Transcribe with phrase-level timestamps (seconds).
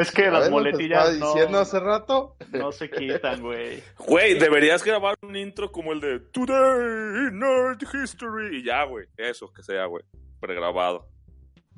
[0.00, 2.36] Es que las muletillas no, diciendo hace rato?
[2.52, 3.82] no se quitan, güey.
[3.98, 8.58] Güey, deberías grabar un intro como el de Today in Nerd History.
[8.58, 9.06] Y ya, güey.
[9.16, 10.02] Eso, que sea, güey.
[10.40, 11.06] Pregrabado.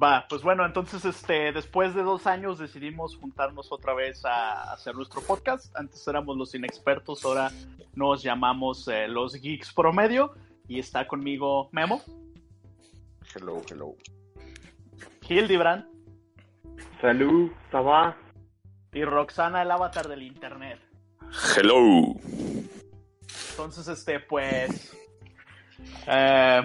[0.01, 4.95] Va, pues bueno, entonces este, después de dos años decidimos juntarnos otra vez a hacer
[4.95, 5.75] nuestro podcast.
[5.77, 7.51] Antes éramos los inexpertos, ahora
[7.95, 10.35] nos llamamos eh, los geeks promedio.
[10.69, 12.03] Y está conmigo Memo,
[13.35, 13.97] Hello, hello.
[15.29, 15.89] Hildibran
[17.03, 18.17] Salud, va?
[18.93, 20.79] y Roxana, el avatar del internet.
[21.57, 22.15] Hello.
[23.51, 24.97] Entonces, este, pues.
[26.07, 26.61] eh,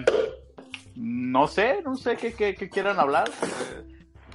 [0.94, 3.28] no sé, no sé qué, qué, qué quieran hablar.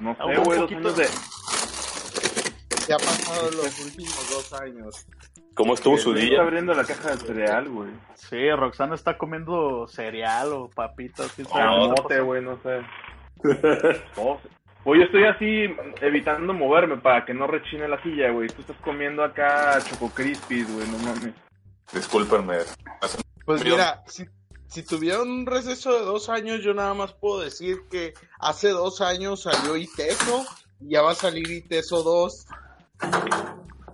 [0.01, 1.07] No sé, güey, poquito de...
[2.85, 5.07] ¿Qué ha pasado en los últimos dos años?
[5.55, 6.41] ¿Cómo estuvo su Estoy día?
[6.41, 7.91] abriendo la caja de cereal, güey.
[8.15, 11.39] sí, Roxana está comiendo cereal o papitas.
[11.39, 12.25] está Camote, pasando.
[12.25, 12.81] güey, no sé.
[13.43, 13.53] No
[14.41, 14.49] sé.
[14.83, 18.49] Pues yo estoy así evitando moverme para que no rechine la silla, güey.
[18.49, 21.33] Tú estás comiendo acá Choco Crispies, güey, no mames.
[21.93, 22.57] Discúlpenme.
[23.45, 24.25] Pues mira, si,
[24.67, 28.99] si tuvieron un receso de dos años, yo nada más puedo decir que hace dos
[28.99, 30.45] años salió ITESO
[30.81, 32.47] y ya va a salir ITESO 2.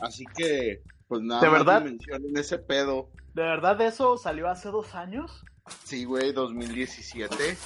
[0.01, 1.83] Así que, pues nada ¿De verdad?
[1.83, 3.09] mencionen ese pedo.
[3.33, 5.43] ¿De verdad eso salió hace dos años?
[5.83, 7.57] Sí, güey, 2017.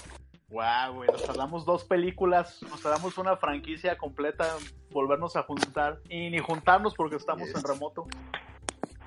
[0.54, 4.46] Guau, güey, nos tardamos dos películas, nos tardamos una franquicia completa,
[4.92, 7.58] volvernos a juntar y ni juntarnos porque estamos Yes.
[7.58, 8.06] en remoto.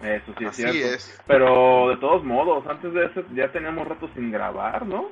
[0.02, 0.94] Eso sí es Así cierto.
[0.96, 1.20] es.
[1.28, 5.10] Pero de todos modos, antes de eso ya teníamos rato sin grabar, ¿no?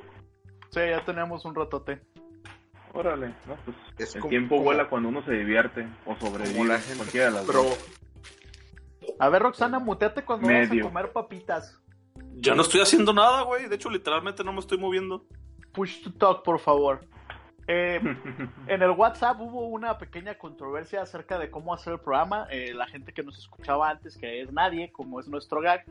[0.71, 2.01] Sí, ya tenemos un ratote.
[2.93, 6.31] Órale, no, pues Es el como- tiempo como- vuela cuando uno se divierte o Como
[6.31, 7.85] sobrevive, la gente cualquiera de las Pero, dos.
[9.19, 10.83] A ver, Roxana, muteate cuando vas a Medio.
[10.83, 11.79] comer papitas.
[12.33, 13.67] Ya no estoy haciendo nada, güey.
[13.69, 15.25] De hecho, literalmente no me estoy moviendo.
[15.75, 17.01] Push to talk, por favor.
[17.67, 17.99] Eh,
[18.67, 22.47] en el WhatsApp hubo una pequeña controversia acerca de cómo hacer el programa.
[22.51, 25.83] Eh, la gente que nos escuchaba antes, que es nadie, como es nuestro gag,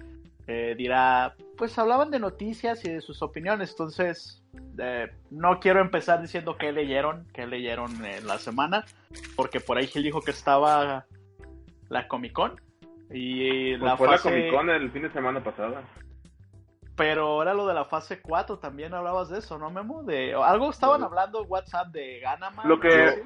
[0.46, 3.70] eh, dirá, pues hablaban de noticias y de sus opiniones.
[3.70, 4.42] Entonces,
[4.78, 8.84] eh, no quiero empezar diciendo qué leyeron, qué leyeron en la semana,
[9.36, 11.06] porque por ahí Gil dijo que estaba
[11.88, 12.60] la Comic Con.
[13.10, 14.30] Y Pues la fue fase...
[14.30, 15.82] la Comic Con el fin de semana pasada.
[16.96, 20.02] Pero era lo de la fase 4, también hablabas de eso, ¿no, Memo?
[20.04, 21.06] De algo estaban Sí.
[21.06, 22.68] hablando en WhatsApp de Ganaman.
[22.68, 23.22] Lo que-.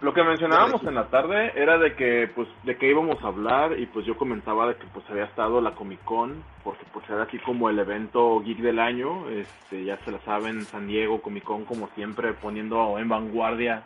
[0.00, 3.78] Lo que mencionábamos en la tarde era de que, pues, de qué íbamos a hablar
[3.78, 7.24] y pues yo comentaba de que pues había estado la Comic Con, porque pues era
[7.24, 11.44] aquí como el evento geek del año, este, ya se la saben, San Diego, Comic
[11.44, 13.82] Con como siempre poniendo en vanguardia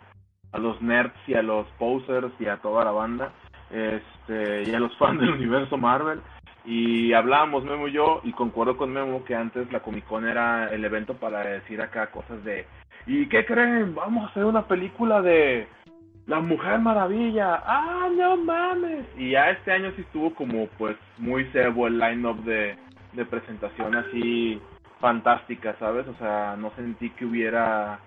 [0.52, 3.32] a los nerds y a los posers y a toda la banda,
[3.72, 6.20] este, y a los fans del universo Marvel.
[6.64, 10.72] Y hablábamos Memo y yo, y concuerdo con Memo que antes la Comic Con era
[10.72, 12.66] el evento para decir acá cosas de
[13.06, 13.94] ¿Y qué creen?
[13.94, 15.66] Vamos a hacer una película de
[16.26, 17.62] La Mujer Maravilla.
[17.66, 19.04] ¡Ah, no mames!
[19.18, 22.76] Y ya este año sí estuvo como pues muy cebo el line-up de,
[23.12, 24.58] de presentación así
[25.00, 26.08] fantástica, ¿sabes?
[26.08, 28.00] O sea, no sentí que hubiera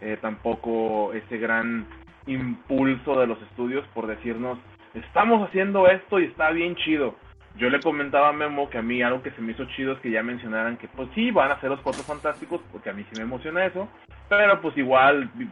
[0.00, 1.86] eh, tampoco ese gran
[2.26, 4.58] impulso de los estudios por decirnos,
[4.94, 7.14] estamos haciendo esto y está bien chido.
[7.56, 10.00] Yo le comentaba a Memo que a mí algo que se me hizo chido es
[10.00, 13.04] que ya mencionaran que pues sí, van a ser los cuatro fantásticos, porque a mí
[13.10, 13.88] sí me emociona eso,
[14.28, 15.48] pero pues igual pues,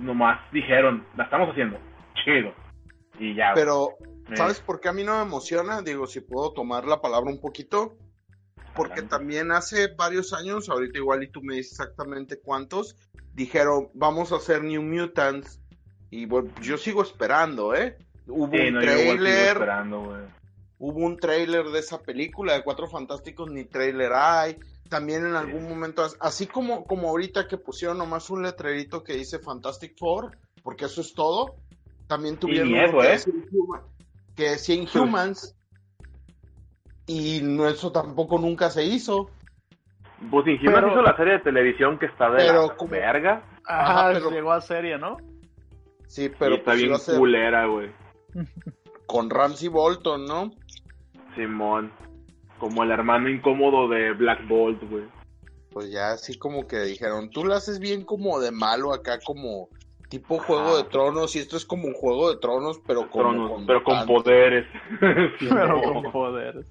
[0.00, 1.78] nomás dijeron, la estamos haciendo,
[2.24, 2.52] chido.
[3.18, 3.52] Y ya.
[3.54, 3.90] pero
[4.30, 5.82] eh, ¿sabes por qué a mí no me emociona?
[5.82, 7.96] Digo, si puedo tomar la palabra un poquito.
[8.74, 9.16] Porque Adelante.
[9.16, 12.96] también hace varios años, ahorita igual y tú me dices exactamente cuántos,
[13.34, 15.60] dijeron, vamos a hacer New Mutants.
[16.10, 17.98] Y bueno, yo sigo esperando, ¿eh?
[18.26, 20.20] Hubo sí, un no, yo igual sigo trailer, esperando, güey.
[20.84, 24.56] Hubo un trailer de esa película de Cuatro Fantásticos, ni trailer hay.
[24.88, 25.68] También en algún Sí.
[25.68, 30.86] momento, así como, como ahorita que pusieron nomás un letrerito que dice Fantastic Four, porque
[30.86, 31.54] eso es todo,
[32.08, 33.10] también tuvieron eso, que, ¿eh?
[33.12, 33.82] decía Inhuma-
[34.34, 35.54] que decía Inhumans,
[37.06, 39.30] y no, eso tampoco nunca se hizo.
[40.30, 43.44] Pues Inhuman Pero- hizo la serie de televisión que está de Pero la como- verga.
[43.66, 45.16] Ajá, Ajá, pero- llegó a serie, ¿no?
[46.08, 47.90] Sí, Pero pero está pues bien culera, güey.
[49.06, 50.50] con Ramsey Bolton, ¿no?
[51.34, 51.92] Simón.
[52.58, 55.04] Como el hermano incómodo de Black Bolt, güey.
[55.72, 59.68] Pues ya así como que dijeron, tú lo haces bien como de malo acá, como
[60.08, 63.66] tipo Juego de Tronos, y esto es como un Juego de Tronos, pero Tronos, con
[63.66, 64.66] pero con mutantes, poderes.
[65.40, 66.66] Pero con poder.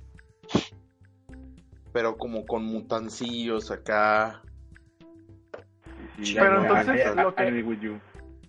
[1.91, 4.41] pero como con mutancillos acá.
[6.21, 7.91] Sí, Pero entonces, lo que-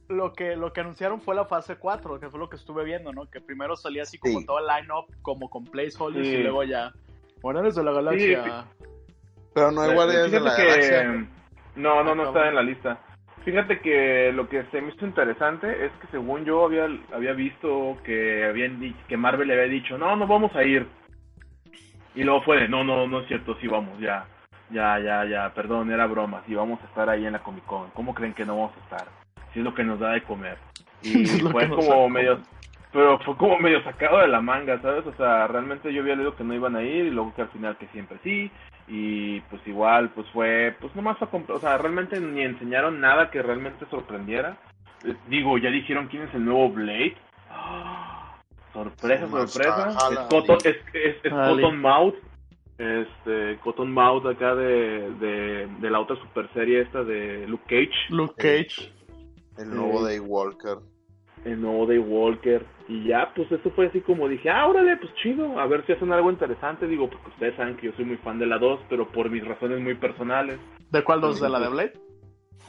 [0.08, 3.12] Lo que, lo que anunciaron fue la fase 4, que fue lo que estuve viendo,
[3.12, 3.31] ¿no?
[3.31, 4.46] Que primero salía así como Sí.
[4.46, 6.34] todo el line-up, como con placeholders, Sí.
[6.37, 6.93] y luego ya.
[7.40, 8.64] Guardianes de la Galaxia.
[9.54, 11.28] Pero no hay Guardianes de fíjate la que- Galaxia.
[11.76, 12.99] No, no, no Ah, está en la lista.
[13.44, 17.96] Fíjate que lo que se me hizo interesante es que según yo había, había visto
[18.04, 20.87] que habían di- que Marvel le había dicho, no, no vamos a ir.
[22.14, 24.26] Y luego fue de, no, no, no es cierto, sí vamos, ya,
[24.70, 27.90] ya, ya, ya, perdón, era broma, sí vamos a estar ahí en la Comic Con.
[27.90, 29.08] ¿Cómo creen que no vamos a estar?
[29.52, 30.58] Si es lo que nos da de comer.
[31.02, 32.40] Y fue como medio,
[32.93, 35.06] pero fue como medio sacado de la manga, ¿sabes?
[35.06, 37.49] O sea, realmente yo había leído que no iban a ir y luego que al
[37.49, 38.50] final que siempre sí.
[38.87, 43.43] Y pues igual, pues fue, pues nomás fue, o sea, realmente ni enseñaron nada que
[43.43, 44.58] realmente sorprendiera.
[45.04, 47.16] Eh, Digo, ya dijeron quién es el nuevo Blade.
[48.72, 49.88] Sorpresa, sorpresa.
[50.10, 50.19] Es.
[50.31, 51.60] Cotton, es, es, es Dale.
[51.62, 52.14] Cottonmouth.
[52.78, 57.93] Este, Cottonmouth acá de, de, de la otra super serie esta de Luke Cage.
[58.08, 58.90] Luke Cage.
[59.58, 60.04] El nuevo.
[60.04, 60.78] Day Walker.
[61.44, 62.64] el nuevo Day Walker.
[62.88, 65.93] Y ya, pues eso fue así como dije, ah, órale, pues chido, a ver si
[65.93, 66.87] hacen algo interesante.
[66.87, 69.44] Digo, porque ustedes saben que yo soy muy fan de la 2, pero por mis
[69.46, 70.58] razones muy personales.
[70.90, 71.40] ¿De cuál dos?
[71.40, 71.93] ¿De la de Blade?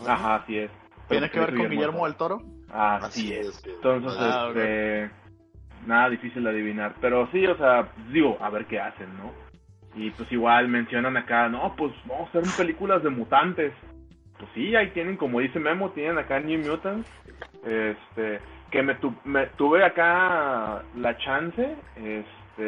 [0.07, 0.71] Ajá, así es.
[1.09, 2.41] ¿Tiene Pero que ver con Guillermo del del Toro?
[2.69, 3.53] Así es.
[3.55, 3.69] sí.
[3.69, 5.11] Entonces, Ah, este,
[5.85, 6.95] nada difícil de adivinar.
[7.01, 9.31] Pero sí, o sea, digo, a ver qué hacen, ¿no?
[9.95, 13.73] Y pues igual mencionan acá, no, pues vamos a hacer películas de mutantes.
[14.43, 17.07] Pues sí, ahí tienen, como dice Memo, tienen acá New Mutants.
[17.65, 18.41] Este,
[18.71, 22.61] que me, tu- me tuve acá la chance, este,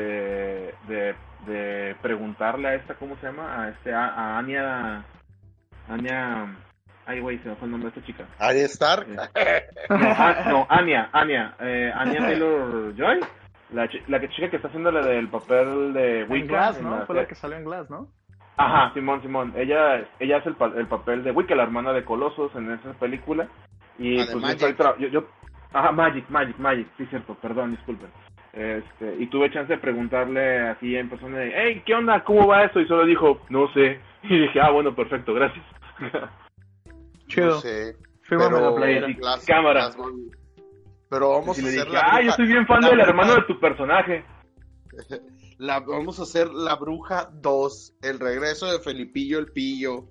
[0.88, 3.62] de, de preguntarle a esta, ¿cómo se llama?
[3.62, 5.04] A este, a, a Anya,
[5.90, 6.56] Anya,
[7.06, 8.26] ay güey, se me fue el nombre de esta chica.
[8.40, 9.08] Arya Stark.
[9.10, 9.18] No,
[10.18, 13.20] ah, no, Anya, Anya, eh, Anya Taylor Joy,
[13.74, 16.48] la, chi- la que chica que está haciendo la del papel de En Wicca.
[16.48, 17.00] Glass, en ¿no?
[17.00, 18.08] la Fue la que salió en Glass, ¿no?
[18.58, 19.54] Ajá, Simón, Simón.
[19.56, 22.94] Ella, ella hace el, pa- el papel de Wicca, la hermana de Colossus en esa
[22.94, 23.48] película.
[24.00, 25.28] Y Ah, pues yo estoy yo, yo-
[25.74, 28.10] ajá, Magic, Magic, Magic, sí cierto, perdón, disculpen.
[28.54, 32.24] Este, y tuve chance de preguntarle así en persona de, hey, ¿qué onda?
[32.24, 32.80] ¿Cómo va eso?
[32.80, 34.00] Y solo dijo, no sé.
[34.24, 35.64] Y dije, ah, bueno, perfecto, gracias.
[37.28, 37.48] Chido.
[37.56, 37.96] No sé.
[38.24, 39.08] Fírmame Pero la playera.
[39.20, 39.80] Las- Cámara.
[39.86, 39.98] las-
[41.10, 43.00] pero vamos y a le hacer dije, la ah, yo soy bien fan la del
[43.08, 44.24] hermano de tu personaje.
[45.58, 50.10] La- vamos a hacer la bruja 2, el regreso de Felipillo el Pillo.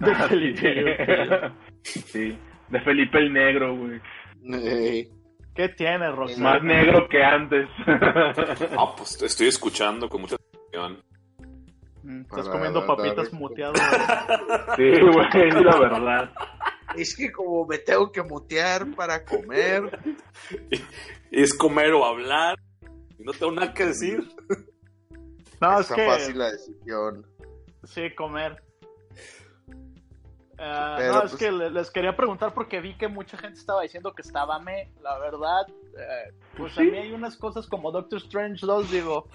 [0.00, 1.52] De Felipe.
[1.82, 2.36] sí,
[2.68, 4.00] de Felipe el Negro, güey.
[4.52, 5.08] Eh,
[5.54, 6.42] ¿Qué tiene, Roxanne?
[6.42, 7.68] Más negro que antes.
[8.76, 11.02] Ah, pues te estoy escuchando con mucha atención.
[12.02, 13.80] Mm, Estás comiendo papitas muteadas.
[14.76, 16.32] sí, güey, es la verdad.
[16.96, 19.82] es que como me tengo que mutear para comer,
[21.30, 22.56] Es comer o hablar.
[23.18, 24.22] Y no tengo nada que decir.
[25.64, 26.06] No, es está que...
[26.06, 27.26] fácil la decisión.
[27.84, 28.62] Sí, comer.
[30.58, 33.58] Ah, Pero, no, pues- es que le- les quería preguntar porque vi que mucha gente
[33.58, 35.66] estaba diciendo que estaba me, la verdad.
[35.98, 39.28] eh, pues Pues a mí hay unas cosas como Doctor Strange 2, digo,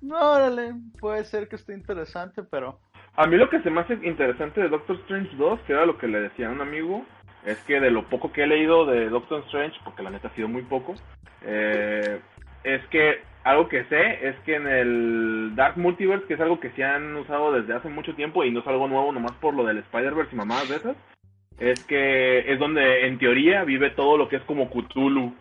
[0.00, 2.78] no, órale, puede ser que esté interesante, pero
[3.16, 5.98] A mí lo que se me hace interesante de Doctor Strange 2, que era lo
[5.98, 7.04] que le decía a un amigo,
[7.44, 10.34] es que de lo poco que he leído de Doctor Strange, porque la neta ha
[10.36, 10.94] sido muy poco,
[11.42, 12.20] eh,
[12.62, 16.70] es que algo que sé es que en el Dark Multiverse, que es algo que
[16.72, 19.64] se han usado desde hace mucho tiempo y no es algo nuevo nomás por lo
[19.64, 20.96] del Spider-Verse y mamadas de esas,
[21.58, 25.34] es que es donde en teoría vive todo lo que es como Cthulhu,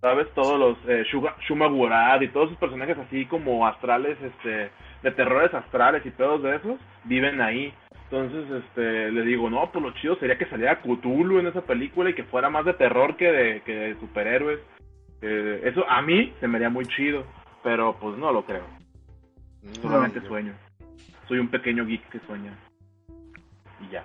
[0.00, 0.26] ¿sabes?
[0.34, 1.04] Todos los eh,
[1.48, 4.70] Shuma Gorath y todos esos personajes así como astrales, este,
[5.02, 7.72] de terrores astrales y todos de esos, viven ahí.
[8.10, 12.10] Entonces, este, le digo, no, pues lo chido sería que saliera Cthulhu en esa película
[12.10, 14.58] y que fuera más de terror que de, que de superhéroes.
[15.22, 17.24] Eh, eso a mí se me haría muy chido,
[17.62, 18.64] pero pues no lo creo.
[19.80, 20.54] Solamente No, sueño.
[21.28, 22.58] Soy un pequeño geek que sueña.
[23.80, 24.04] Y ya.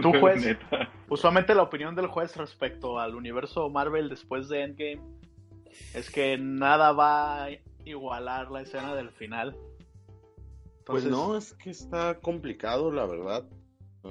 [0.00, 0.88] tú juez, Neta.
[1.08, 5.00] usualmente la opinión del juez respecto al universo Marvel después de Endgame
[5.94, 7.48] es que nada va a
[7.84, 9.56] igualar la escena del final.
[10.86, 13.44] Pues no, es que está complicado, la verdad.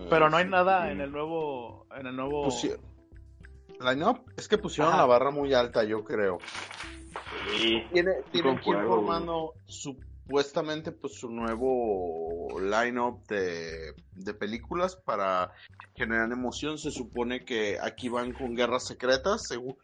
[0.09, 2.45] Pero no hay Eh, nada en el nuevo, en el nuevo.
[2.45, 2.77] Pusi-
[3.81, 5.01] Line-up, es que pusieron Ajá.
[5.01, 6.37] la barra muy alta, yo creo.
[7.57, 7.83] Sí.
[7.91, 15.51] Tiene, tienen que ir formando supuestamente pues su nuevo line-up de, de películas para
[15.95, 16.77] generar emoción.
[16.77, 19.75] Se supone que aquí van con guerras secretas, según,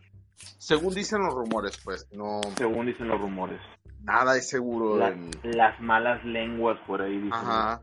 [0.58, 2.08] según dicen los rumores, pues.
[2.12, 3.60] No, Según dicen los rumores.
[4.02, 4.98] nada es seguro.
[4.98, 7.34] La- en- las malas lenguas por ahí dicen.
[7.34, 7.82] Ajá.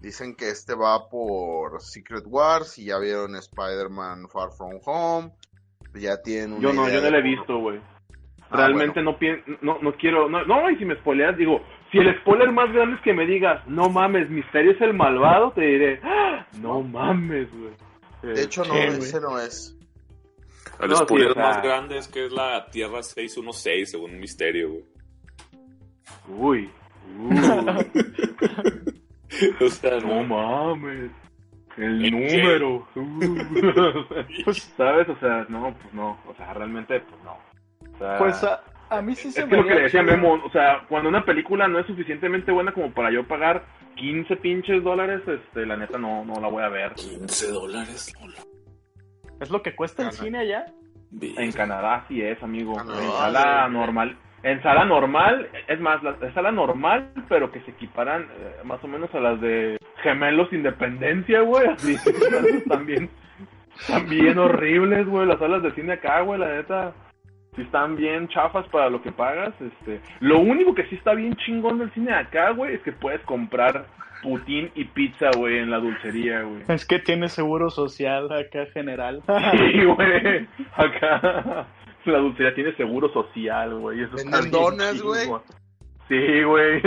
[0.00, 5.32] Dicen que este va por Secret Wars y ya vieron Spider-Man Far From Home.
[5.94, 7.80] Ya tienen una Yo no, idea yo no la he visto, güey.
[8.50, 11.60] Ah, Realmente no pienso, no, no quiero, no, no, y si me spoileas, digo,
[11.90, 15.50] si el spoiler más grande es que me digas, no mames, Misterio es el malvado,
[15.52, 17.72] te diré, "Ah, no mames, güey.
[18.34, 18.98] De hecho, no, ¿Qué, güey?
[18.98, 19.72] ese no es.
[20.80, 24.12] El No, sí, spoiler o sea- más grande es que es la Tierra 616, según
[24.12, 24.68] un misterio,
[26.28, 26.28] güey.
[26.28, 26.70] uy,
[27.18, 27.36] uy,
[29.60, 30.24] O sea, no no.
[30.24, 31.10] mames.
[31.76, 32.86] El ¿En número.
[34.44, 35.08] Pues, ¿Sabes?
[35.08, 36.18] O sea, no, pues no.
[36.26, 37.36] O sea, realmente, pues no.
[37.96, 38.60] O sea, pues a,
[38.90, 40.02] a mí sí es se que me lo que le decía.
[40.02, 43.64] Memo, o sea, cuando una película no es suficientemente buena como para yo pagar
[43.96, 46.92] 15 pinches dólares, este, la neta no, no la voy a ver.
[46.94, 48.12] 15 dólares.
[49.40, 50.66] ¿Es lo que cuesta el cine allá?
[51.20, 52.76] En Canadá sí es, amigo.
[52.78, 54.16] Ah, en sala normal.
[54.42, 58.82] En sala normal, es más, la, la sala normal, pero que se equiparan eh, más
[58.84, 61.66] o menos a las de Gemelos Independencia, güey.
[61.66, 61.96] Así,
[62.68, 63.10] también,
[63.88, 65.26] también horribles, güey.
[65.26, 66.94] Las salas de cine acá, güey, la neta.
[67.56, 69.54] Sí están bien chafas para lo que pagas.
[69.60, 73.20] este Lo único que sí está bien chingón del cine acá, güey, es que puedes
[73.22, 73.86] comprar
[74.22, 76.62] putín y pizza, güey, en la dulcería, güey.
[76.68, 79.22] Es que tiene seguro social acá general.
[79.52, 80.48] Sí, güey.
[80.74, 81.66] Acá
[82.10, 84.02] la dulcería tiene seguro social, güey.
[84.02, 85.28] Eso está Venden bien donas, güey.
[86.08, 86.80] Sí, güey,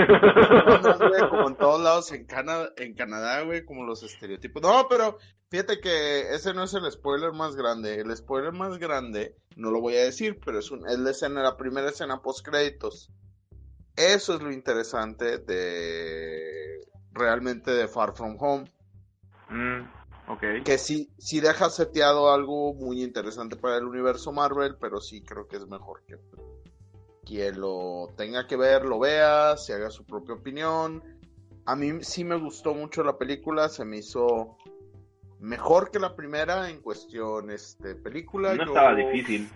[1.30, 4.62] como en todos lados en, Cana en Canadá, güey, como los estereotipos.
[4.62, 5.18] No, pero
[5.50, 8.00] fíjate que ese no es el spoiler más grande.
[8.00, 11.44] El spoiler más grande, no lo voy a decir, pero es, un, es la escena,
[11.44, 13.12] la primera escena post créditos.
[13.96, 16.80] Eso es lo interesante de
[17.12, 18.72] realmente de Far From Home.
[19.50, 20.64] Mm, ok.
[20.64, 25.48] Que sí, sí deja seteado algo muy interesante para el universo Marvel, pero sí creo
[25.48, 26.18] que es mejor que
[27.30, 31.04] quien lo tenga que ver, lo vea, se haga su propia opinión.
[31.66, 34.58] A mí sí me gustó mucho la película, se me hizo
[35.40, 38.54] mejor que la primera en cuestión este película.
[38.56, 39.50] No Yo- estaba difícil.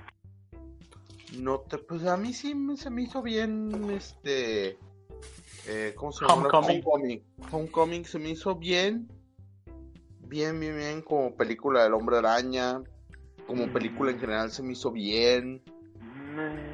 [1.38, 4.78] No te, pues a mí sí me- se me hizo bien este
[5.68, 6.42] eh, ¿cómo se llama?
[6.50, 6.84] Homecoming.
[6.86, 7.24] Homecoming.
[7.52, 9.08] Homecoming se me hizo bien.
[10.28, 12.82] Bien, bien, bien, como película del hombre araña.
[13.48, 15.63] Como película en general se me hizo bien.
[16.00, 16.73] Mm,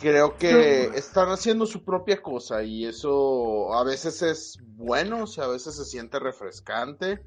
[0.00, 5.44] Creo que están haciendo su propia cosa y eso a veces es bueno, o sea,
[5.44, 7.20] a veces se siente refrescante.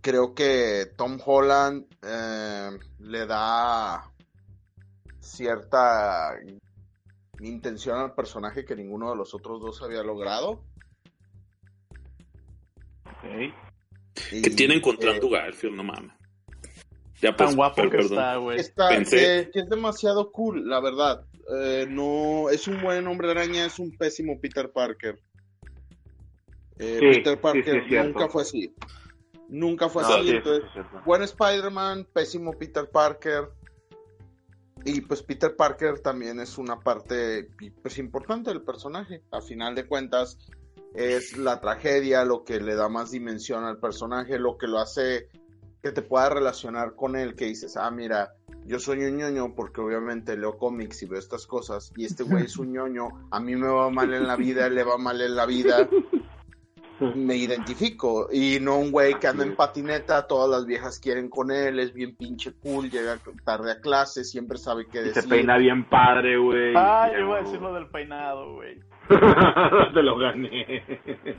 [0.00, 4.10] Creo que Tom Holland eh, le da
[5.20, 6.36] cierta
[7.40, 10.64] intención al personaje que ninguno de los otros dos había logrado.
[13.04, 13.54] ok.
[14.32, 16.15] Y, Que tienen contra eh, Andrew Garfield, no mames.
[17.22, 18.12] Ya pues, Tan guapo per- que perdón.
[18.12, 18.58] está, güey.
[18.60, 19.16] está, Pensé.
[19.16, 21.24] que, que es demasiado cool, la verdad.
[21.60, 25.18] Eh, no, es un buen hombre araña, es un pésimo Peter Parker.
[26.78, 28.74] Eh, Sí, Peter Parker sí, nunca fue así.
[29.48, 30.30] Nunca fue No, así.
[30.30, 30.68] entonces,
[31.04, 33.48] buen Spider-Man, pésimo Peter Parker.
[34.84, 37.48] Y pues Peter Parker también es una parte
[37.82, 39.22] pues, importante del personaje.
[39.32, 40.36] A final de cuentas,
[40.94, 45.28] es la tragedia lo que le da más dimensión al personaje, lo que lo hace
[45.82, 48.32] que te pueda relacionar con él, que dices, ah, mira,
[48.64, 52.44] yo soy un ñoño porque obviamente leo cómics y veo estas cosas, y este güey
[52.44, 55.20] es un ñoño, a mí me va mal en la vida, él le va mal
[55.20, 55.88] en la vida,
[57.14, 61.52] me identifico, y no un güey que anda en patineta, todas las viejas quieren con
[61.52, 65.22] él, es bien pinche cool, llega tarde a clase, siempre sabe qué Y decir.
[65.22, 66.72] se peina bien padre, güey.
[66.74, 68.80] Ah, yo iba a decir lo del peinado, güey.
[69.94, 70.84] Te lo gané.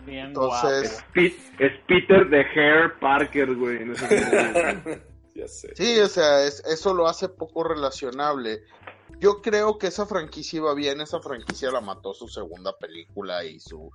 [0.05, 3.85] Bien Entonces, Es Peter de Hair Parker, güey.
[3.85, 4.07] No sé
[5.35, 5.75] Ya sé.
[5.75, 8.63] Sí, o sea, es- eso lo hace poco relacionable.
[9.19, 13.59] Yo creo que esa franquicia iba bien, esa franquicia la mató su segunda película y
[13.59, 13.91] su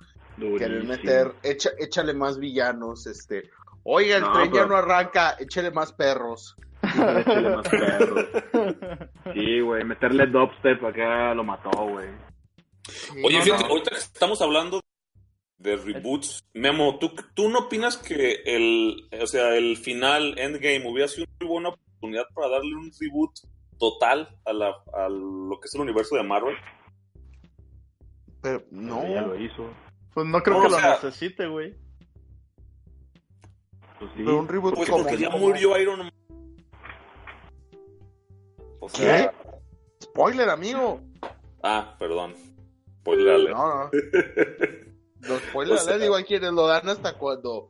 [0.57, 3.49] querer meter, echa, échale más villanos, este,
[3.83, 6.55] oiga, el No, tren ya no arranca, échale más perros.
[6.81, 8.25] Échale más perros.
[9.33, 9.83] Sí, güey.
[9.85, 12.07] Meterle dubstep acá lo mató, güey.
[13.23, 13.69] Oye, No, fíjate, no.
[13.69, 14.81] ahorita que estamos hablando
[15.57, 21.07] de reboots, Memo, ¿tú, ¿tú no opinas que el, o sea, el final, Endgame, hubiera
[21.07, 23.31] sido una muy buena oportunidad para darle un reboot
[23.79, 26.55] total a, la, a lo que es el universo de Marvel?
[28.41, 29.69] Pero Ya no, lo hizo.
[30.13, 31.73] Pues no creo No, que lo sea- necesite, güey.
[33.99, 34.17] Pues sí.
[34.17, 36.11] pero un reboot Pues como- porque ya murió Iron Man.
[38.81, 39.29] O ¿Qué?
[40.03, 40.99] Spoiler, amigo.
[41.63, 42.35] ah, perdón.
[43.03, 43.55] Spoiler alert.
[43.55, 43.89] No, no.
[45.29, 47.69] Los spoilers, O sea- hay quienes lo dan hasta cuando.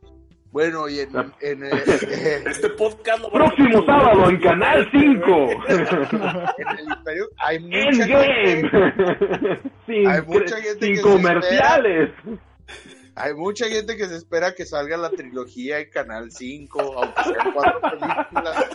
[0.52, 1.10] Bueno, y en,
[1.42, 1.70] en, eh,
[2.08, 5.50] eh, Este podcast lo van a- Próximo sábado en Canal 5.
[6.58, 9.60] en el Imperio hay mucha gente, Endgame.
[9.88, 12.12] sin Hay mucha gente sin que comerciales.
[13.16, 17.52] hay mucha gente que se espera que salga la trilogía en Canal 5, aunque sean
[17.54, 18.66] cuatro películas.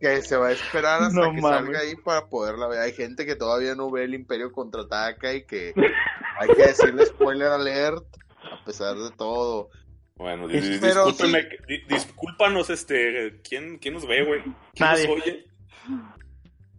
[0.00, 1.58] Que se va a esperar hasta No que mames.
[1.66, 2.80] salga ahí para poderla ver.
[2.80, 5.74] Hay gente que todavía no ve el Imperio contraataca y que
[6.40, 8.04] hay que decirle spoiler alert
[8.50, 9.68] a pesar de todo.
[10.16, 14.42] Bueno, di- di- Pero discúlpeme, di- discúlpanos, este, ¿quién, quién nos ve, güey?
[14.42, 15.06] ¿Quién Nadie.
[15.08, 15.44] nos oye?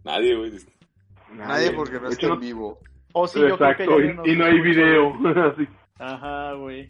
[0.04, 0.52] Nadie, güey.
[1.32, 2.78] Nadie porque no está en vivo.
[3.14, 5.12] O sí, yo creo que Exacto, y, y no hay video.
[5.52, 5.68] Así.
[5.98, 6.88] Ajá, güey.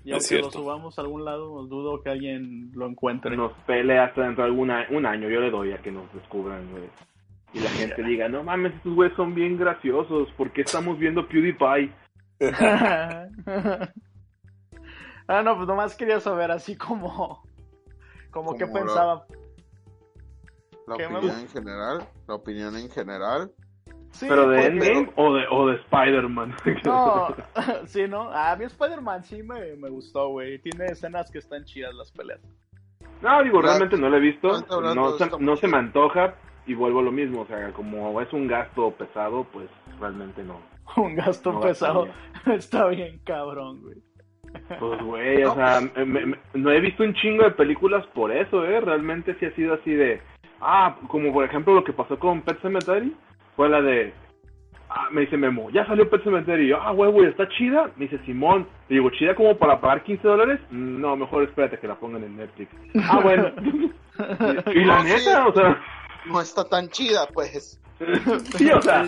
[0.04, 3.36] Y aunque lo subamos a algún lado, dudo que alguien lo encuentre.
[3.36, 6.70] Nos pelea hasta dentro de alguna, un año, yo le doy a que nos descubran,
[6.70, 6.88] güey.
[7.52, 11.26] Y la gente diga, no mames, estos güeyes son bien graciosos, ¿por qué estamos viendo
[11.28, 11.92] PewDiePie?
[15.28, 17.42] ah, no, pues nomás quería saber así como,
[18.30, 19.26] como qué pensaba.
[20.86, 23.52] La opinión en general, la opinión en general.
[24.18, 26.54] ¿Pero de Endgame o de, o de Spider-Man?
[26.84, 27.34] No,
[27.86, 28.30] sí, ¿no?
[28.30, 30.58] A mí Spider-Man sí me, me gustó, güey.
[30.58, 32.40] Tiene escenas que están chidas las peleas.
[33.22, 34.48] No, digo, realmente no lo he visto.
[34.94, 36.34] No, se, no se me antoja
[36.66, 37.42] y vuelvo a lo mismo.
[37.42, 40.60] O sea, como es un gasto pesado, pues realmente no.
[40.96, 42.08] un gasto pesado.
[42.46, 43.96] Está bien cabrón, güey.
[44.80, 45.80] Pues, güey, o sea,
[46.54, 48.80] no he visto un chingo de películas por eso, ¿eh?
[48.80, 50.20] Realmente sí ha sido así de...
[50.60, 53.14] Ah, como por ejemplo lo que pasó con Pet Cemetery
[53.60, 54.14] fue la de.
[54.88, 56.64] Ah, me dice Memo, ya salió Pet Cemetery.
[56.64, 57.90] Y yo, ah, güey, ¿está chida?
[57.96, 58.66] Me dice Simón.
[58.88, 60.60] Le digo, ¿chida como para pagar 15 dólares?
[60.70, 62.72] No, mejor espérate que la pongan en Netflix.
[63.02, 63.50] Ah, bueno.
[64.74, 65.78] y, la neta, o sea.
[66.24, 67.78] No está tan chida, pues.
[68.56, 69.04] sí, o sea,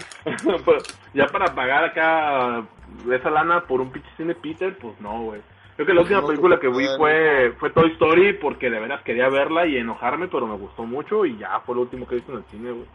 [0.66, 2.62] pues, ya para pagar acá
[3.10, 5.40] esa lana por un pinche cine Peter, pues no, güey.
[5.76, 9.30] Creo que la última película que vi fue, fue Toy Story porque de veras quería
[9.30, 12.32] verla y enojarme, pero me gustó mucho y ya fue lo último que he visto
[12.32, 12.86] en el cine, güey.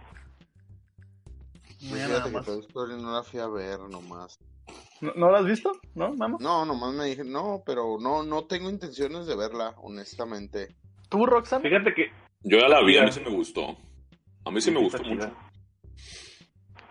[1.79, 4.39] Fíjate que Toy Story no la fui a ver nomás.
[5.01, 5.71] ¿No, la has visto?
[5.93, 6.37] ¿No, mamá?
[6.39, 10.75] No, nomás me dije, no, pero no, no tengo intenciones de verla, honestamente.
[11.09, 11.69] ¿Tú, Roxanne?
[11.69, 12.11] Fíjate que...
[12.43, 13.77] Yo ya la vi, a mí sí me gustó.
[14.45, 15.31] A mí sí, me gustó mucho.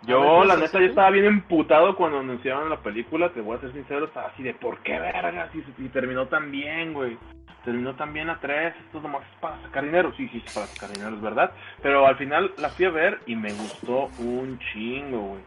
[0.07, 3.73] Yo, la neta, yo estaba bien emputado cuando anunciaron la película, te voy a ser
[3.73, 5.50] sincero, estaba así de, ¿por qué vergas?
[5.55, 7.19] Y, y terminó tan bien, güey
[7.67, 10.97] terminó también a tres, esto nomás es para sacar dinero, sí, sí, es para sacar
[10.97, 11.51] dinero, es verdad,
[11.83, 15.43] pero al final la fui a ver y me gustó un chingo, güey.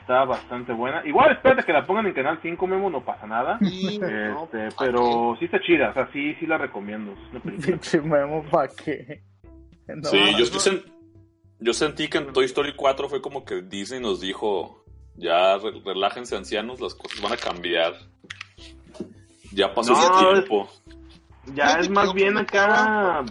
[0.00, 1.06] Estaba bastante buena.
[1.06, 3.58] Igual espérate que la pongan en Canal 5, Memo, no pasa nada.
[3.60, 7.14] este, pero sí está chida, o sea, sí, sí la recomiendo.
[7.64, 9.22] Pinche Memo, ¿para qué?
[10.04, 10.72] sí, yo,
[11.58, 14.82] yo sentí que en Toy Story 4 fue como que Disney nos dijo,
[15.14, 17.92] ya relájense ancianos, las cosas van a cambiar.
[19.52, 20.68] Ya pasó ese tiempo.
[21.46, 23.24] Ya es más bien acá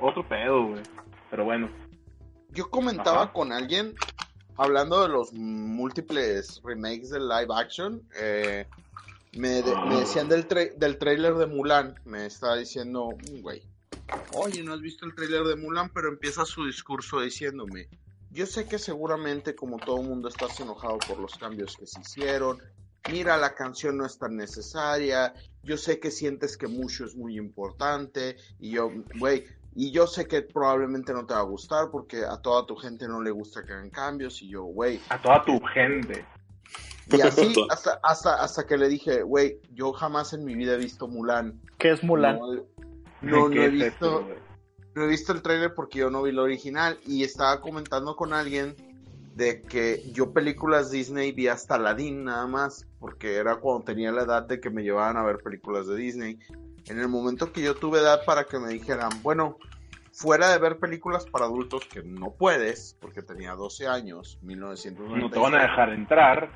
[0.00, 0.82] otro pedo, güey.
[1.30, 1.70] Pero bueno.
[2.50, 3.94] Yo comentaba con alguien,
[4.56, 8.66] hablando de los múltiples remakes de live action, eh,
[9.34, 10.46] me, decían del,
[10.76, 11.94] del trailer de Mulan.
[12.04, 13.62] Me estaba diciendo, mm, güey,
[14.34, 17.88] oye, no has visto el trailer de Mulan, pero empieza su discurso diciéndome,
[18.32, 22.00] yo sé que seguramente como todo el mundo estás enojado por los cambios que se
[22.00, 22.60] hicieron,
[23.10, 27.36] mira, la canción no es tan necesaria, yo sé que sientes que mucho es muy
[27.36, 29.44] importante, y yo, güey,
[29.74, 33.06] y yo sé que probablemente no te va a gustar porque a toda tu gente
[33.06, 35.00] no le gusta que hagan cambios, y yo, güey.
[35.08, 36.24] A toda tu gente.
[37.12, 40.78] Y así, hasta, hasta, hasta que le dije, güey, yo jamás en mi vida he
[40.78, 41.60] visto Mulan.
[41.78, 42.38] ¿Qué es Mulan?
[43.22, 44.26] No, no, he visto.
[44.94, 48.32] no he visto el trailer porque yo no vi lo original y estaba comentando con
[48.32, 48.74] alguien
[49.34, 54.22] de que yo películas Disney vi hasta Aladdin nada más, porque era cuando tenía la
[54.22, 56.38] edad de que me llevaban a ver películas de Disney.
[56.86, 59.58] En el momento que yo tuve edad para que me dijeran, bueno,
[60.12, 65.26] fuera de ver películas para adultos que no puedes, porque tenía 12 años, 1990.
[65.26, 66.50] No te van a dejar entrar.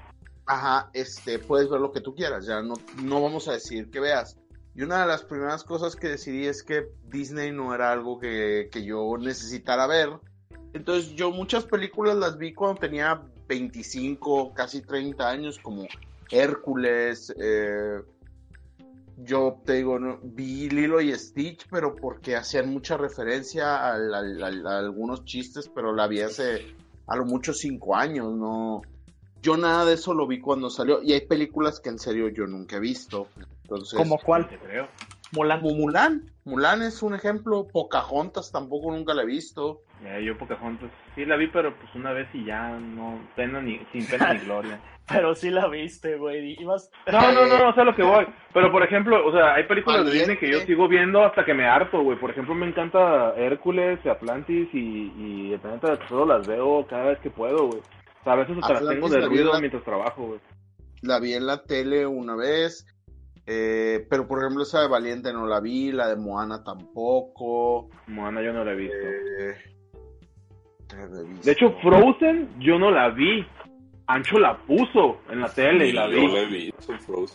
[0.46, 4.00] Ajá, este, puedes ver lo que tú quieras, ya no, no vamos a decir que
[4.00, 4.36] veas.
[4.74, 8.68] Y una de las primeras cosas que decidí es que Disney no era algo que,
[8.70, 10.10] que yo necesitara ver,
[10.74, 15.86] entonces yo muchas películas las vi cuando tenía 25, casi 30 años, como
[16.30, 18.02] Hércules, eh,
[19.18, 25.24] yo te digo, no, vi Lilo y Stitch, pero porque hacían mucha referencia a, algunos
[25.24, 26.74] chistes, pero la vi hace
[27.06, 28.82] a lo mucho 5 años, no.
[29.40, 32.46] Yo nada de eso lo vi cuando salió, y hay películas que en serio yo
[32.46, 33.28] nunca he visto.
[33.62, 34.48] Entonces, ¿Como cuál?
[34.48, 34.88] Te creo.
[35.32, 35.62] Mulan.
[35.62, 36.33] Mulan.
[36.44, 37.66] Mulan es un ejemplo.
[37.72, 39.82] Pocahontas tampoco nunca la he visto.
[40.22, 44.06] yo Pocahontas sí la vi, pero pues una vez y ya no pena ni sin
[44.10, 44.78] pena ni gloria.
[45.08, 46.56] pero sí la viste, güey.
[46.56, 48.26] No, no, no, no sé lo que voy.
[48.52, 51.54] Pero por ejemplo, o sea, hay películas de Disney que yo sigo viendo hasta que
[51.54, 52.18] me harto, güey.
[52.18, 57.06] Por ejemplo, me encanta Hércules, Atlantis y, y el planeta del tesoro las veo cada
[57.06, 57.80] vez que puedo, güey.
[57.80, 60.40] O sea, a veces hasta las tengo de ruido mientras trabajo, güey.
[61.02, 62.86] La vi en la tele una vez.
[63.46, 67.90] Eh, pero por ejemplo esa de Valiente no la vi, la de Moana tampoco.
[68.06, 68.96] Moana yo no la he visto.
[68.96, 69.56] Eh,
[71.42, 73.46] de hecho, Frozen yo no la vi.
[74.06, 76.72] Ancho la puso en la tele y la vi.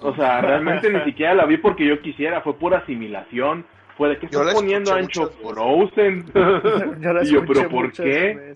[0.02, 3.66] O sea, realmente ni siquiera la vi porque yo quisiera, fue pura asimilación.
[3.98, 6.26] Fue de que está poniendo Ancho Frozen.
[7.24, 8.54] y yo, pero ¿por qué?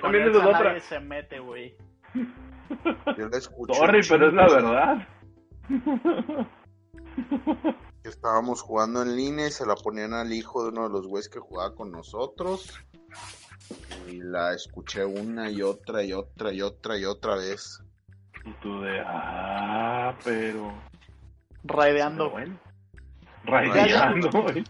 [0.00, 0.32] también
[0.76, 1.74] es se mete, güey.
[3.18, 3.74] Yo la escucho.
[3.74, 5.08] Sorry, pero es la verdad.
[8.04, 11.28] estábamos jugando en línea y se la ponían al hijo de uno de los güeyes
[11.28, 12.80] que jugaba con nosotros.
[14.08, 17.80] Y la escuché una y otra y otra y otra y otra vez.
[18.44, 20.72] Y tú de, ah, pero...
[21.62, 22.30] Raideando.
[22.30, 22.58] Bueno.
[23.44, 24.64] Raideando, güey.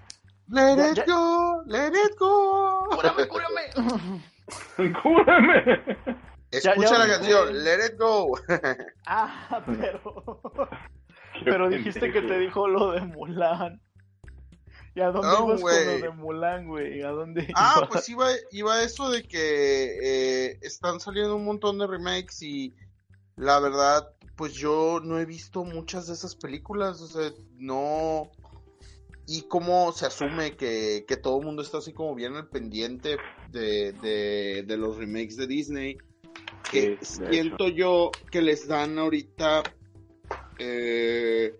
[0.48, 2.88] Let it go, let it go.
[2.90, 3.70] ¡Cúrame, cúrame!
[5.02, 5.96] Cúrame.
[6.50, 8.38] Escucha ya- la canción, let it go.
[9.06, 10.68] ah, pero...
[11.44, 13.80] Pero dijiste que te dijo lo de Mulan.
[14.94, 17.02] ¿Y a dónde No, ibas con lo de Mulan, güey?
[17.02, 17.88] ¿A dónde Ah, ibas?
[17.90, 19.98] pues iba, iba eso de que
[20.50, 22.74] eh, están saliendo un montón de remakes y
[23.36, 28.30] la verdad, pues yo no he visto muchas de esas películas, o sea, no...
[29.26, 33.16] Y cómo se asume que, que todo el mundo está así como bien al pendiente
[33.50, 35.96] de, de, de los remakes de Disney,
[36.70, 39.62] que Sí, siento yo que les dan ahorita
[40.58, 41.54] eh,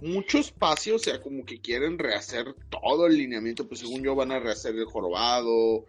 [0.00, 4.30] mucho espacio, o sea, como que quieren rehacer todo el lineamiento, pues según yo van
[4.32, 5.86] a rehacer el jorobado,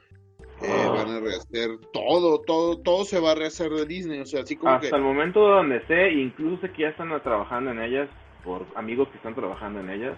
[0.61, 0.89] eh, Ah.
[0.95, 4.55] van a rehacer todo, todo, todo se va a rehacer de Disney, o sea, así
[4.55, 4.95] como Hasta que...
[4.95, 8.09] el momento donde sé, incluso sé que ya están trabajando en ellas,
[8.43, 10.17] por amigos que están trabajando en ellas.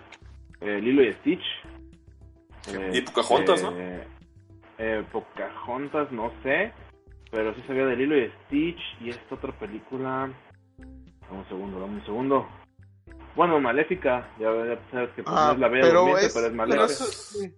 [0.62, 1.44] Eh, Lilo y Stitch.
[2.94, 3.72] Y Pocahontas, ¿no?
[3.76, 4.04] eh,
[4.78, 6.72] eh, Pocahontas, no sé.
[7.32, 8.82] Pero sí sabía de Lilo y Stitch.
[9.02, 10.32] Y esta otra película.
[10.78, 12.48] Dame un segundo, dame un segundo.
[13.36, 14.30] Bueno, Maléfica.
[14.40, 14.50] Ya,
[14.92, 16.86] sabes que pues, no es la bella pero es, pero es pero Maléfica.
[16.86, 17.54] eso- sí.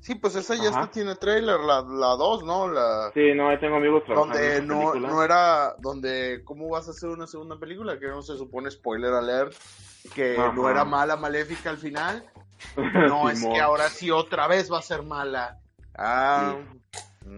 [0.00, 2.66] Sí, pues esa ya hasta tiene trailer, la 2, ¿no?
[2.66, 3.10] La...
[3.12, 7.10] Sí, no, ahí tengo amigos trabajando donde no, no era donde cómo vas a hacer
[7.10, 9.52] una segunda película que no se supone spoiler alert
[10.14, 10.52] que Ajá.
[10.52, 12.24] no era mala maléfica al final
[12.76, 15.58] no es que ahora sí otra vez va a ser mala
[15.94, 16.56] ah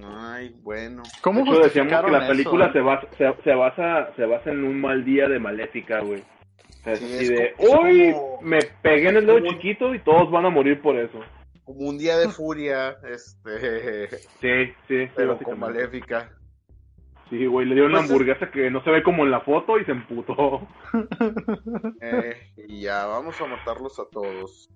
[0.05, 2.73] ay bueno ¿Cómo De hecho, decíamos que la película eso?
[2.75, 6.21] se basa, se, se basa se basa en un mal día de Maléfica, güey.
[6.21, 9.51] O sea, Sí, es así es de, hoy como- me pegué en el dedo como-
[9.51, 11.21] chiquito y todos van a morir por eso.
[11.65, 15.57] como un día de furia este Sí, sí, sí, pero con básicamente.
[15.57, 16.31] maléfica
[17.29, 19.41] Sí, güey, le dio una Pues es- hamburguesa que no se ve como en la
[19.43, 20.67] foto y se emputó.
[22.01, 22.37] Eh,
[22.69, 24.69] y ya vamos a matarlos a todos.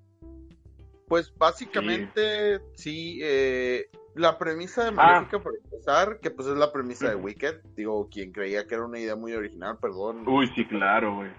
[1.09, 7.09] Pues básicamente sí, eh, la premisa de Maléfica por empezar, que pues es la premisa
[7.09, 7.17] de.
[7.17, 11.31] Wicked, digo, quien creía que era una idea muy original, perdón, Uy, sí, claro, güey.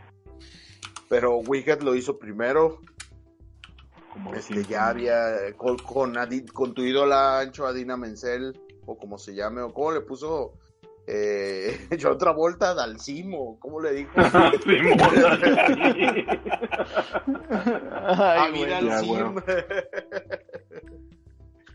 [1.09, 2.79] pero Wicked lo hizo primero,
[4.11, 9.17] Como este ya había con, con, Adi- con tu ídola Ancho Adina Menzel, o como
[9.17, 10.53] se llame, o cómo le puso
[11.07, 14.11] eh, John Travolta Dalcimo, ¿cómo le dijo?
[14.19, 14.51] A
[18.43, 18.69] Ay, güey.
[18.69, 19.35] Ya, sim.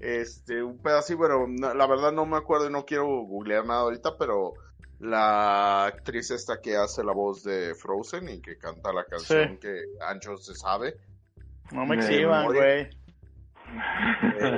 [0.01, 3.81] Este, un pedacito, bueno, no- la verdad no me acuerdo y no quiero googlear nada
[3.83, 4.55] ahorita, pero
[4.99, 9.57] la actriz esta que hace la voz de Frozen y que canta la canción Sí.
[9.59, 10.97] que Ancho se sabe.
[11.73, 12.61] No me De exhiban, güey.
[12.61, 12.91] eh,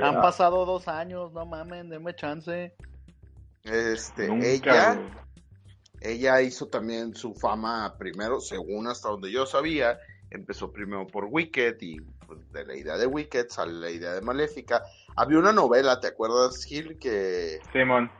[0.01, 2.73] Han pasado dos años, no mamen, denme chance.
[3.63, 4.99] este, Nunca, ella,
[6.01, 9.99] ella hizo también su fama primero, según hasta donde yo sabía,
[10.31, 14.21] empezó primero por Wicked y pues, de la idea de Wicked sale la idea de
[14.21, 14.83] Maléfica.
[15.15, 16.97] Había una novela, ¿te acuerdas, Gil?
[16.99, 18.11] Que Simón.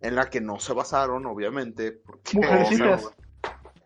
[0.00, 1.92] en la que no se basaron, obviamente.
[1.92, 3.10] Porque, Mujercitas.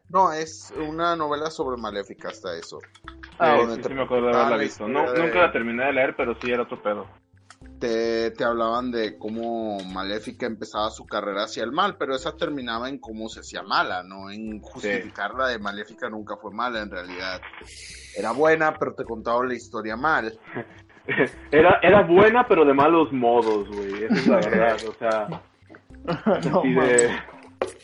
[0.09, 2.79] No, es una novela sobre Maléfica hasta eso.
[3.39, 4.87] Ah, Sí, sí, te sí me acuerdo de haberla la visto.
[4.87, 7.07] historia No, de- Nunca la terminé de leer, pero sí era otro pedo.
[7.81, 12.89] Te, te hablaban de cómo Maléfica empezaba su carrera hacia el mal, pero esa terminaba
[12.89, 17.41] en cómo se hacía mala, no en justificarla de Maléfica nunca fue mala en realidad.
[18.15, 20.39] Era buena, pero te contaban la historia mal.
[21.51, 24.05] Era, era buena, pero de malos modos, güey.
[24.05, 24.77] Esa es la verdad.
[24.89, 25.27] O sea,
[26.51, 27.11] no, así de.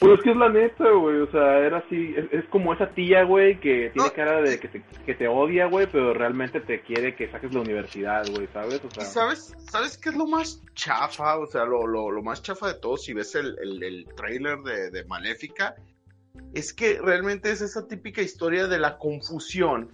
[0.00, 1.18] Pues es que es la neta, güey.
[1.18, 2.14] O sea, era así.
[2.16, 5.66] Es, es como esa tía, güey, que tiene cara de que te, que te odia,
[5.66, 8.80] güey, pero realmente te quiere que saques la universidad, güey, ¿sabes?
[8.84, 11.38] O ¿Y sea, sabes, sabes qué es lo más chafa?
[11.38, 14.58] O sea, lo, lo, lo más chafa de todo, si ves el, el, el trailer
[14.58, 15.74] de, de Maléfica,
[16.54, 19.90] es que realmente es esa típica historia de la confusión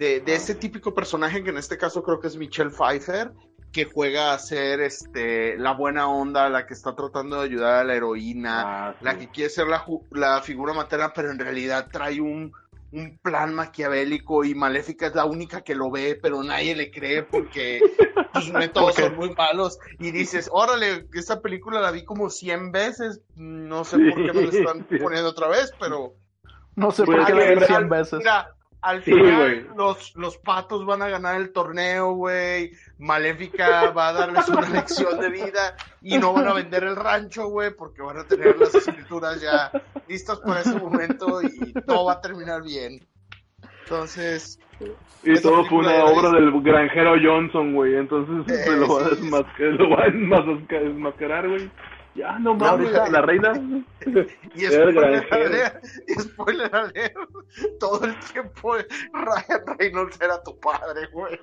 [0.00, 3.30] de, de ese típico personaje que en este caso creo que es Michelle Pfeiffer,
[3.70, 7.84] que juega a ser este, la buena onda, la que está tratando de ayudar a
[7.84, 9.04] la heroína, ah, sí.
[9.04, 12.50] la que quiere ser la, la figura materna, pero en realidad trae un,
[12.92, 17.22] un plan maquiavélico y Maléfica es la única que lo ve, pero nadie le cree
[17.22, 17.80] porque
[18.34, 19.78] sus métodos son muy malos.
[20.00, 24.42] Y dices, órale, esta película la vi como 100 veces, no sé por qué me
[24.46, 24.96] la están Sí.
[24.98, 26.14] poniendo otra vez, pero...
[26.74, 28.18] No sé Pues por qué la vi en 100 real- veces.
[28.18, 32.72] Mira, al final los, los patos van a ganar el torneo, güey.
[32.98, 37.48] Maléfica va a darles una lección de vida y no van a vender el rancho,
[37.48, 39.70] güey, porque van a tener las escrituras ya
[40.08, 43.06] listas para ese momento y todo va a terminar bien.
[43.84, 44.58] Entonces,
[45.24, 47.96] Y todo fue una obra del granjero Johnson, güey.
[47.96, 49.10] Entonces Eh, se lo va a sí.
[49.10, 51.70] a desmasca- desmascarar, güey.
[52.14, 53.52] Ya, no mames, la reina.
[54.54, 57.16] y spoiler alert, y spoiler alert,
[57.78, 58.74] todo el tiempo
[59.12, 61.38] Ryan Reynolds era tu padre, güey.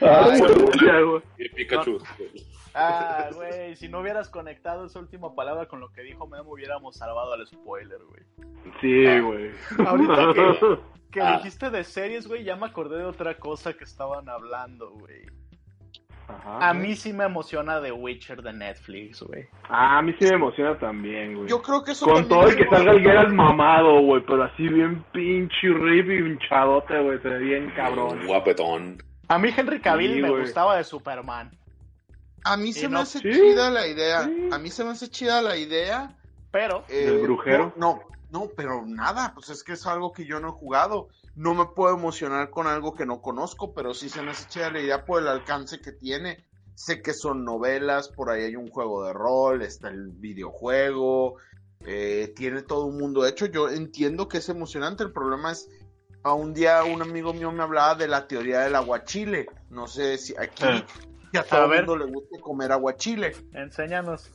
[0.00, 0.40] Ay,
[0.80, 1.22] Ay.
[1.38, 1.98] Y Pikachu.
[2.74, 6.96] Ah, güey, si no hubieras conectado esa última palabra con lo que dijo Memo, hubiéramos
[6.96, 8.22] salvado al spoiler, güey.
[8.80, 9.50] Sí, güey.
[9.86, 10.78] Ahorita que,
[11.10, 11.36] que Ah.
[11.38, 15.26] dijiste de series, güey, ya me acordé de otra cosa que estaban hablando, güey.
[16.38, 16.68] Ajá.
[16.70, 19.46] A mí sí me emociona The Witcher de Netflix, güey.
[19.68, 21.48] Ah, a mí sí me emociona también, güey.
[21.48, 24.68] Yo creo que eso Con todo el que salga el Geralt mamado, güey, pero así
[24.68, 28.26] bien pinche rip y hinchadote, güey, se ve bien cabrón.
[28.26, 29.02] Guapetón.
[29.28, 31.50] A mí Henry Cavill Sí, me gustaba de Superman,
[32.44, 33.30] A mí se Y me no- hace Sí.
[33.30, 34.22] chida la idea.
[34.24, 34.48] Sí.
[34.50, 36.16] A mí se me hace chida la idea.
[36.50, 37.72] pero eh, ¿Del brujero?
[37.76, 38.00] No,
[38.32, 41.08] no, no, pero nada, pues es que es algo que yo no he jugado.
[41.36, 44.70] No me puedo emocionar con algo que no conozco, pero sí se me hace chida
[44.70, 46.44] la idea por el alcance que tiene.
[46.74, 51.36] Sé que son novelas, por ahí hay un juego de rol, está el videojuego,
[51.86, 53.46] eh, tiene todo un mundo hecho.
[53.46, 55.02] Yo entiendo que es emocionante.
[55.04, 55.68] El problema es,
[56.22, 59.46] a un día un amigo mío me hablaba de la teoría del aguachile.
[59.70, 60.64] No sé si aquí
[61.30, 61.86] si a todo el ver.
[61.86, 63.32] mundo le gusta comer aguachile.
[63.52, 64.30] enséñanos.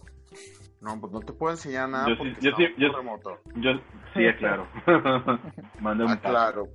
[0.81, 3.39] No, pues no te puedo enseñar nada Yo sí- porque yo sí- yo- por remoto.
[3.55, 3.71] Yo,
[4.13, 4.67] sí, claro.
[5.79, 6.67] Manda un Ah, claro.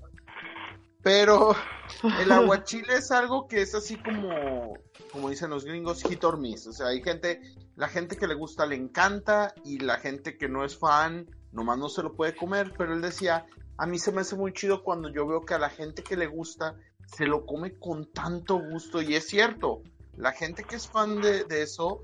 [1.03, 1.55] Pero
[2.21, 4.75] el aguachile es algo que es así como,
[5.13, 6.67] como dicen los gringos, hit or miss.
[6.67, 7.41] O sea, hay gente,
[7.77, 11.79] la gente que le gusta le encanta y la gente que no es fan, nomás
[11.79, 12.73] no se lo puede comer.
[12.77, 13.47] Pero él decía,
[13.79, 16.17] a mí se me hace muy chido cuando yo veo que a la gente que
[16.17, 19.01] le gusta se lo come con tanto gusto.
[19.01, 19.83] Y es cierto,
[20.17, 22.03] la gente que es fan de, de eso,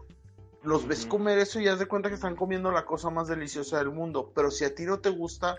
[0.63, 3.79] los ves comer eso y haz de cuenta que están comiendo la cosa más deliciosa
[3.79, 4.33] del mundo.
[4.35, 5.57] Pero si a ti no te gusta,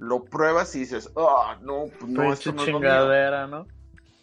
[0.00, 2.88] lo pruebas y dices, ah, no, pues no, esto no es lo mío".
[2.88, 3.66] chingadera, ¿no?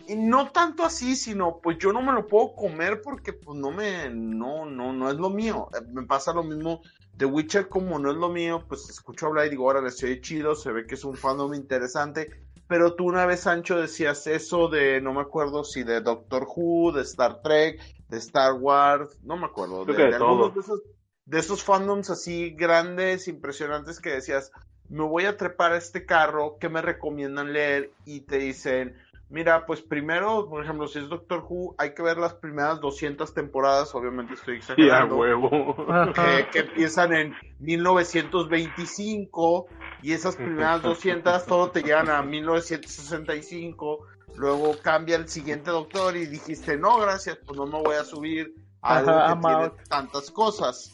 [0.07, 3.71] Y no tanto así, sino pues yo no me lo puedo comer porque pues no
[3.71, 5.67] me, no, no, no es lo mío.
[5.73, 6.81] Eh, Me pasa lo mismo
[7.13, 10.21] de Witcher como no es lo mío, pues escucho hablar y digo, ahora se oye
[10.21, 12.29] chido, se ve que es un fandom interesante.
[12.67, 16.93] Pero tú una vez, Sancho, decías eso de, no me acuerdo si de Doctor Who,
[16.93, 20.53] de Star Trek, de Star Wars, no me acuerdo, de, Creo que de de algunos
[20.53, 20.81] de esos,
[21.25, 24.51] de esos fandoms así grandes, impresionantes que decías,
[24.89, 27.91] me voy a trepar a este carro, ¿qué me recomiendan leer?
[28.06, 28.95] Y te dicen,
[29.30, 33.34] mira, pues primero, por ejemplo, si es Doctor Who, hay que ver las primeras 200
[33.34, 35.76] temporadas, obviamente estoy Sí, a exagerando, huevo.
[36.13, 39.67] que, que empiezan en 1925
[40.04, 46.26] y esas primeras 200 todo te llevan a 1965, luego cambia el siguiente doctor y
[46.28, 50.93] dijiste, no, gracias, pues no me voy a subir a algo que tiene tantas cosas.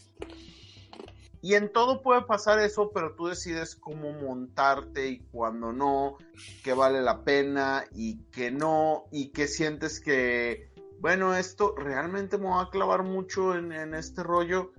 [1.43, 6.15] Y en todo puede pasar eso, pero tú decides cómo montarte y cuándo no,
[6.63, 12.47] qué vale la pena y qué no, y qué sientes que, bueno, esto realmente me
[12.47, 14.71] va a clavar mucho en, en este rollo.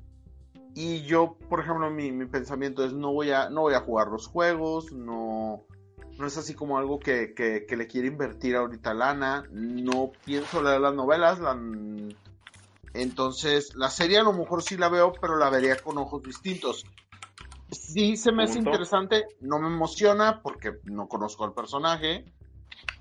[0.74, 4.09] Y yo, por ejemplo, mi, mi pensamiento es no voy a, no voy a jugar
[4.09, 5.66] los juegos, no,
[6.18, 10.62] no es así como algo que, que, que le quiere invertir ahorita lana, no pienso
[10.62, 11.55] leer las novelas, la,
[12.94, 16.85] entonces, la serie a lo mejor sí la veo, pero la vería con ojos distintos.
[17.72, 22.24] Sí se me hace interesante, no me emociona porque no conozco al personaje,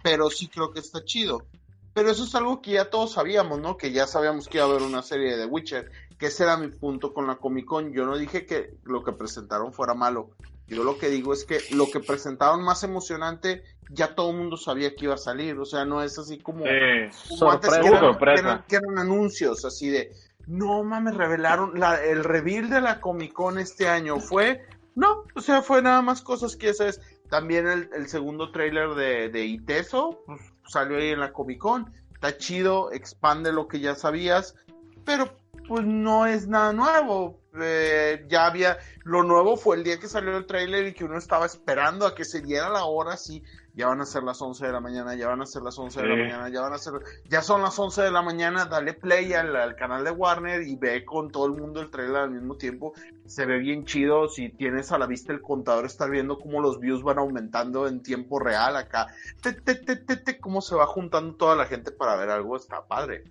[0.02, 1.46] pero sí creo que está chido.
[1.94, 3.78] Pero eso es algo que ya todos sabíamos, ¿no?
[3.78, 6.58] Que ya sabíamos que iba a haber una serie de The Witcher, que ese era
[6.58, 7.94] mi punto con la Comic Con.
[7.94, 10.32] Yo no dije que lo que presentaron fuera malo.
[10.68, 14.58] Yo lo que digo es que lo que presentaron más emocionante, ya todo el mundo
[14.58, 15.60] sabía que iba a salir.
[15.60, 16.66] O sea, no es así como...
[16.66, 17.82] Eh, Como antes Sorpresa.
[17.82, 18.36] que eran, Sorpresa.
[18.36, 20.12] que eran- que eran anuncios así de,
[20.48, 25.42] no mames, revelaron, la, el reveal de la Comic Con este año fue, no, o
[25.42, 27.02] sea, fue nada más cosas que sabes.
[27.30, 31.92] También el, el segundo tráiler de, de Iteso pues, salió ahí en la Comic Con,
[32.14, 34.56] está chido, expande lo que ya sabías,
[35.04, 35.36] pero
[35.68, 37.44] pues no es nada nuevo.
[37.62, 41.20] Eh, ya había, lo nuevo fue el día que salió el tráiler y que uno
[41.20, 43.44] estaba esperando a que se diera la hora, sí,
[43.76, 46.02] ya van a ser las 11 de la mañana, ya van a ser las 11
[46.02, 46.94] de la mañana, ya van a ser,
[47.30, 50.76] ya son las 11 de la mañana, dale play al, al canal de Warner y
[50.78, 52.94] ve con todo el mundo el trailer al mismo tiempo,
[53.28, 56.80] se ve bien chido, si tienes a la vista el contador, estar viendo cómo los
[56.80, 60.88] views van aumentando en tiempo real acá, te, te, te, te, te, cómo se va
[60.88, 63.26] juntando toda la gente para ver algo, está padre.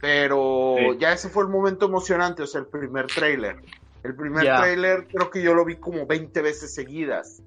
[0.00, 0.98] Pero Sí.
[0.98, 3.56] ya ese fue el momento emocionante, o sea, el primer trailer.
[4.04, 4.56] El primer Ya.
[4.58, 7.42] tráiler creo que yo lo vi como 20 veces seguidas.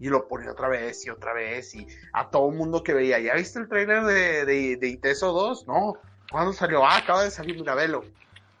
[0.00, 3.34] Y lo ponía otra vez y otra vez y a todo mundo que veía, ¿ya
[3.34, 5.66] viste el tráiler de, de, de Iteso 2?
[5.66, 5.94] No.
[6.30, 6.84] ¿Cuándo salió?
[6.86, 8.04] Ah, acaba de salir, mira, velo.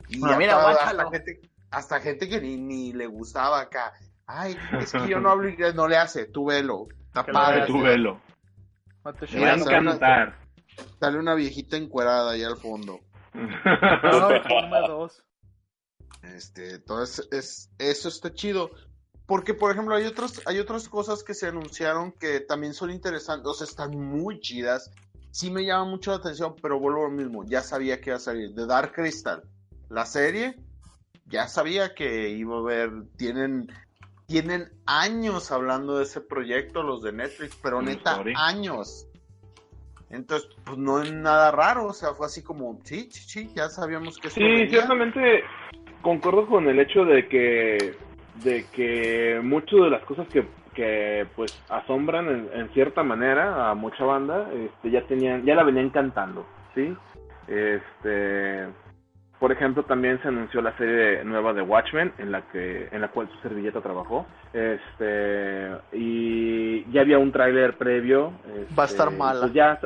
[0.08, 3.92] Y mira, hasta, gente, hasta gente que ni, ni le gustaba acá.
[4.26, 6.88] Ay, es que yo no hablo inglés, no le hace, tú velo.
[7.14, 8.20] Vea Tú velo.
[9.04, 10.47] No te va a encantar.
[11.00, 13.00] Sale una viejita encuerada ahí al fondo.
[13.34, 15.24] No, Informe 2.
[16.22, 18.70] Este, entonces es, eso está chido.
[19.26, 23.46] Porque, por ejemplo, hay otras, hay otras cosas que se anunciaron que también son interesantes,
[23.46, 24.90] o sea, están muy chidas.
[25.30, 27.44] Sí me llama mucho la atención, pero vuelvo a lo mismo.
[27.44, 28.54] Ya sabía que iba a salir.
[28.54, 29.42] The Dark Crystal,
[29.90, 30.56] la serie,
[31.26, 32.90] ya sabía que iba a haber.
[33.18, 33.70] Tienen,
[34.26, 38.32] tienen años hablando de ese proyecto los de Netflix, pero neta, sorry.
[38.34, 39.07] años.
[40.10, 43.68] Entonces, pues no es nada raro, o sea, fue así como, sí, sí, sí, ya
[43.68, 44.68] sabíamos que esto Sí, venía.
[44.68, 45.44] ciertamente
[46.02, 47.94] concuerdo con el hecho de que
[48.42, 53.74] de que muchas de las cosas que, que pues asombran en, en cierta manera a
[53.74, 56.96] mucha banda, este, ya tenían, ya la venían cantando, ¿sí?
[57.48, 58.68] Este,
[59.38, 63.08] por ejemplo, también se anunció la serie nueva de Watchmen, en la que, en la
[63.08, 68.32] cual su servilleta trabajó, este, y ya había un tráiler previo.
[68.78, 69.40] Va a estar este, mala.
[69.40, 69.78] pues ya,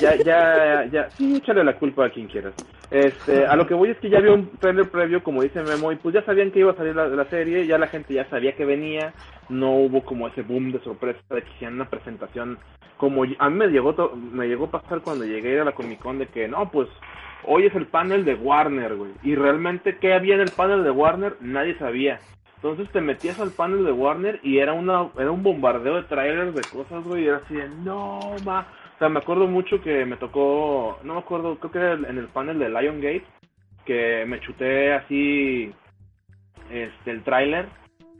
[0.00, 2.54] ya, ya, ya, sí, échale la culpa a quien quieras.
[2.90, 5.92] Este, a lo que voy es que ya había un trailer previo, como dice Memo,
[5.92, 8.28] y pues ya sabían que iba a salir la, la serie, ya la gente ya
[8.28, 9.14] sabía que venía,
[9.48, 12.58] no hubo como ese boom de sorpresa de que hicieran una presentación
[12.98, 15.64] como a mí me llegó to- me llegó a pasar cuando llegué a ir a
[15.64, 16.88] la Comic Con de que no, pues
[17.44, 20.90] hoy es el panel de Warner, güey, y realmente qué había en el panel de
[20.90, 22.18] Warner nadie sabía.
[22.56, 26.54] Entonces te metías al panel de Warner y era una era un bombardeo de trailers
[26.54, 28.66] de cosas, güey, y era así de no, ma.
[28.94, 32.18] O sea, me acuerdo mucho que me tocó, no me acuerdo, creo que era en
[32.18, 33.26] el panel de Lion Gate,
[33.84, 35.72] que me chuté así
[36.70, 37.66] este el tráiler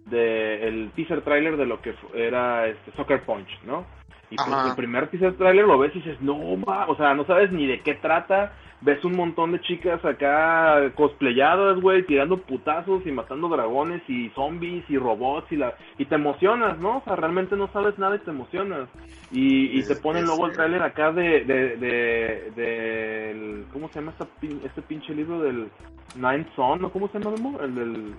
[0.07, 3.87] de el teaser trailer de lo que era este Soccer Punch, ¿no?
[4.31, 7.25] Y pues el primer teaser trailer lo ves y dices, no, ma, o sea, no
[7.27, 13.07] sabes ni de qué trata, ves un montón de chicas acá cosplayadas, güey, tirando putazos
[13.07, 16.99] y matando dragones y zombies y robots y la y te emocionas, ¿no?
[16.99, 18.89] O sea, realmente no sabes nada y te emocionas.
[19.31, 23.89] Y, y te Es- ponen es- luego el tráiler acá de, de, de, del- ¿cómo
[23.89, 25.69] se llama esta pin- este pinche libro del
[26.17, 27.61] Ninth Son, ¿o cómo se llama, Memo?
[27.61, 28.15] El del,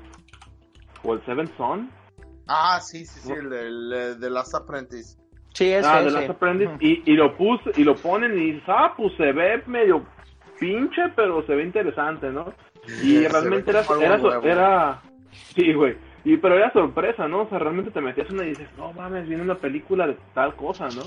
[1.04, 1.90] o el Seventh Son.
[2.48, 5.18] Ah, sí, sí, sí, el, el, el de Last Apprentice.
[5.54, 6.10] Sí, ese, ah, de.
[6.12, 9.62] Last Apprentice, y, y lo puse, y lo ponen y dices, ah, pues se ve
[9.68, 10.04] medio
[10.60, 12.54] pinche, pero se ve interesante, ¿no?
[13.02, 14.44] Y realmente era, era, nuevo.
[14.46, 15.02] era,
[15.56, 17.42] sí, güey, y pero era sorpresa, ¿no?
[17.44, 20.56] O sea, realmente te metías una y dices, no mames, viene una película de tal
[20.56, 21.04] cosa, ¿no?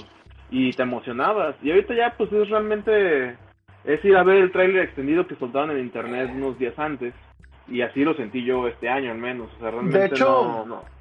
[0.51, 1.57] Y te emocionabas.
[1.63, 3.37] Y ahorita ya, pues es realmente,
[3.85, 7.15] es ir a ver el tráiler extendido que soltaron en internet unos días antes.
[7.69, 9.51] Y así lo sentí yo este año al menos.
[9.57, 10.96] O sea, realmente De hecho, no- no.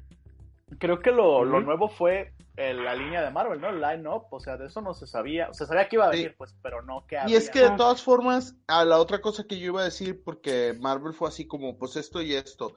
[0.78, 3.68] Creo que lo, lo nuevo fue eh, la línea de Marvel, ¿no?
[3.70, 5.52] El line-up, o sea, de eso no se sabía.
[5.54, 6.18] Se sabía que iba a Sí.
[6.18, 7.38] venir, pues, pero no que Y había.
[7.38, 10.76] es que de todas formas, a la otra cosa que yo iba a decir, porque
[10.80, 12.74] Marvel fue así como, pues esto y esto,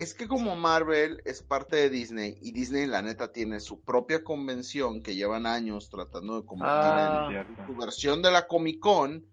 [0.00, 4.24] es que como Marvel es parte de Disney y Disney la neta tiene su propia
[4.24, 7.28] convención que llevan años tratando de convertir Ah.
[7.48, 9.24] en su versión de la Comic Con,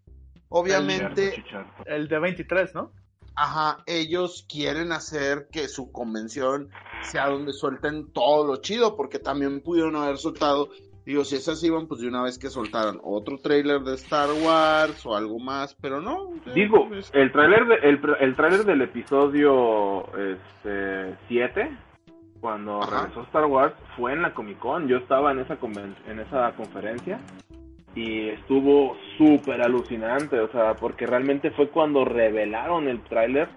[0.49, 1.43] obviamente,
[1.85, 2.91] El de 23, ¿no?
[3.35, 6.69] ajá, ellos quieren hacer que su convención
[7.05, 10.69] sea donde suelten todo lo chido, porque también pudieron haber soltado,
[11.05, 15.05] digo, si esas iban, pues de una vez que soltaran otro trailer de Star Wars
[15.05, 16.31] o algo más, pero no.
[16.53, 21.77] Digo, es- el tráiler de, el, el tráiler del episodio este 7
[22.41, 23.01] cuando Ajá.
[23.03, 24.87] regresó Star Wars fue en la Comic Con.
[24.87, 27.19] Yo estaba en esa conven- en esa conferencia
[27.95, 33.47] y estuvo súper alucinante, o sea, porque realmente fue cuando revelaron el tráiler.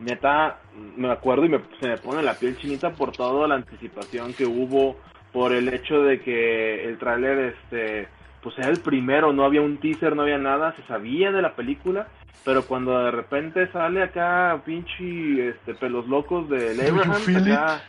[0.00, 0.58] Neta,
[0.96, 4.46] me acuerdo y me, se me pone la piel chinita por toda la anticipación que
[4.46, 4.96] hubo,
[5.32, 8.08] por el hecho de que el tráiler, este,
[8.42, 11.54] pues era el primero, no había un teaser, no había nada, se sabía de la
[11.54, 12.08] película,
[12.44, 17.82] pero cuando de repente sale acá pinche, este, pelos locos de Abraham, acá,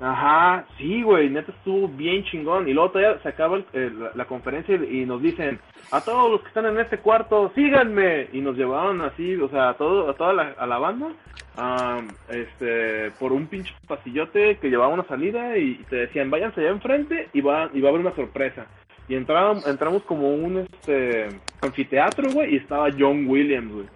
[0.00, 2.68] Ajá, sí, güey, neta estuvo bien chingón.
[2.68, 5.58] Y luego todavía se acaba el- la, conferencia y, nos dicen,
[5.90, 8.28] a todos los que están en este cuarto, síganme.
[8.32, 11.08] Y nos llevaron así, o sea, a, todo, a toda la, a la banda,
[11.56, 16.70] am, este, por un pinche pasillote que llevaba una salida y, te decían, váyanse allá
[16.70, 18.66] enfrente y va, y va a haber una sorpresa.
[19.08, 21.28] Y entramos, entramos como un este
[21.60, 23.86] anfiteatro, güey, y estaba John Williams, güey.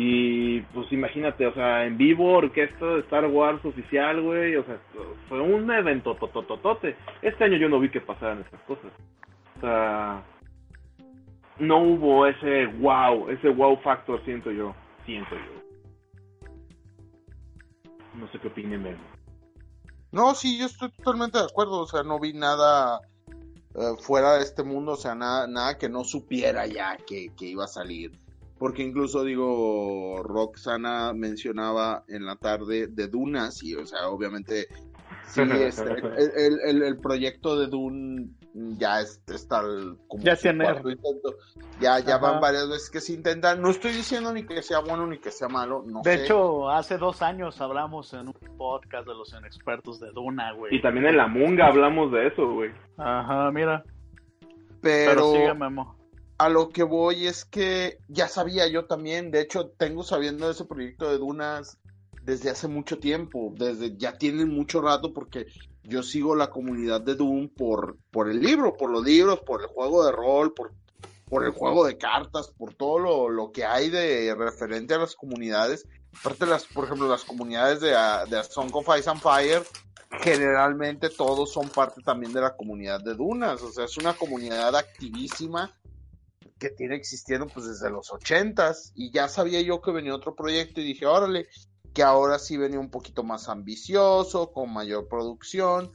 [0.00, 4.78] Y pues imagínate, o sea, en vivo, orquesta de Star Wars oficial, güey, o sea,
[5.28, 6.94] fue un evento totototote.
[7.20, 8.92] Este año yo no vi que pasaran estas cosas.
[9.56, 10.22] O sea,
[11.58, 14.72] no hubo ese wow, ese wow factor, siento yo,
[15.04, 16.40] siento yo.
[18.20, 19.02] No sé qué opine Memo.
[20.12, 21.80] No, sí, yo estoy totalmente de acuerdo.
[21.80, 23.00] O sea, no vi nada
[23.74, 27.46] eh, fuera de este mundo, o sea, nada, nada que no supiera ya que, que
[27.46, 28.12] iba a salir.
[28.58, 34.66] Porque incluso, digo, Roxana mencionaba en la tarde de Dunas, y, o sea, obviamente,
[35.26, 38.30] sí, este, el, el- el- proyecto de Dune
[38.76, 39.62] ya es, está
[40.08, 41.34] como Ya tiene- intento.
[41.80, 42.32] Ya, ya Ajá.
[42.32, 43.62] van varias veces que se intentan.
[43.62, 46.24] No estoy diciendo ni que sea bueno ni que sea malo, no De sé.
[46.24, 50.74] hecho, hace dos años hablamos en un podcast de los inexpertos de Duna, güey.
[50.74, 52.72] Y también en la Munga hablamos de eso, güey.
[52.96, 53.84] Ajá, mira.
[54.80, 55.96] Pero, pero sigue, Memo.
[56.38, 60.52] A lo que voy es que ya sabía yo también, de hecho tengo sabiendo de
[60.52, 61.78] ese proyecto de Dunas
[62.22, 65.46] desde hace mucho tiempo, desde ya tienen mucho rato porque
[65.82, 69.68] yo sigo la comunidad de Doom por, por el libro, por los libros, por el
[69.68, 70.72] juego de rol, por,
[71.28, 75.16] por el juego de cartas, por todo lo, lo que hay de referente a las
[75.16, 75.86] comunidades.
[76.20, 77.90] Aparte, las, por ejemplo, las comunidades de,
[78.28, 79.62] de Song of Ice and Fire,
[80.20, 84.74] generalmente todos son parte también de la comunidad de Dunas, o sea, es una comunidad
[84.76, 85.72] activísima
[86.58, 90.80] que tiene existiendo pues desde los ochentas y ya sabía yo que venía otro proyecto
[90.80, 91.48] y dije, órale,
[91.94, 95.90] que ahora sí venía un poquito más ambicioso, con mayor producción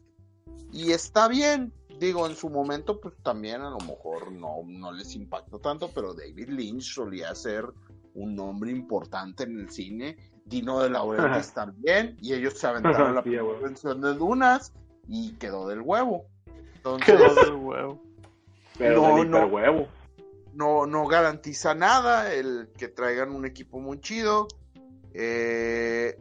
[0.72, 5.16] y está bien, digo, en su momento pues también a lo mejor no, no les
[5.16, 7.66] impactó tanto, pero David Lynch solía ser
[8.16, 13.22] un nombre importante en el cine, Dino de Laurentiis también y ellos se aventaron la
[13.62, 14.74] versión de Dunas
[15.08, 16.26] y quedó del huevo.
[16.76, 18.04] Entonces, Quedó del huevo.
[18.78, 19.38] Pero No, del no.
[19.38, 19.88] hiperhuevo.
[20.54, 24.48] No, no garantiza nada el que traigan un equipo muy chido.
[25.14, 26.20] Eh,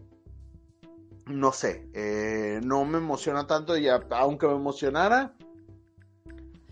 [1.26, 5.34] no sé, eh, no me emociona tanto y aunque me emocionara,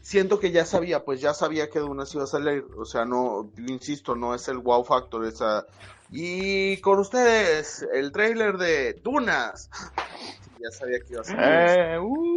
[0.00, 2.66] siento que ya sabía, pues ya sabía que Dunas iba a salir.
[2.76, 5.24] O sea, no, insisto, no es el wow factor.
[5.24, 5.66] Esa...
[6.10, 9.70] Y con ustedes, el trailer de Dunas.
[10.62, 11.40] Ya sabía que iba a salir.
[11.42, 12.29] Eh, uh,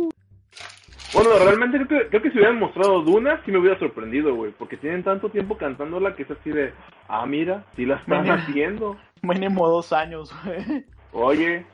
[1.13, 4.51] Bueno, realmente creo que, creo que si hubieran mostrado Duna, sí me hubiera sorprendido, güey.
[4.51, 6.73] Porque tienen tanto tiempo cantándola que es así de,
[7.07, 8.97] ah, mira, sí la están haciendo.
[9.21, 10.85] mínimo dos años, güey.
[11.13, 11.65] Oye,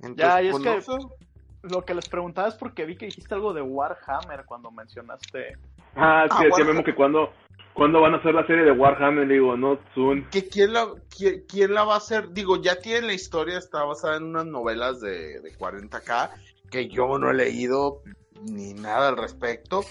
[0.00, 1.68] Entonces, Ya, y es pues, que-.
[1.72, 5.56] Lo que les preguntaba es porque vi que dijiste algo de Warhammer cuando mencionaste.
[5.96, 6.64] ah, es Ah, decía.
[6.64, 7.32] Memo que cuando,
[7.74, 10.28] cuando van a hacer la serie de Warhammer, digo, no soon.
[10.30, 10.86] que quién la,
[11.16, 14.46] quién, quién la va a hacer, digo, ya tiene la historia, está basada en unas
[14.46, 16.30] novelas de, de 40k,
[16.70, 18.02] que yo no he leído
[18.42, 19.84] ni nada al respecto,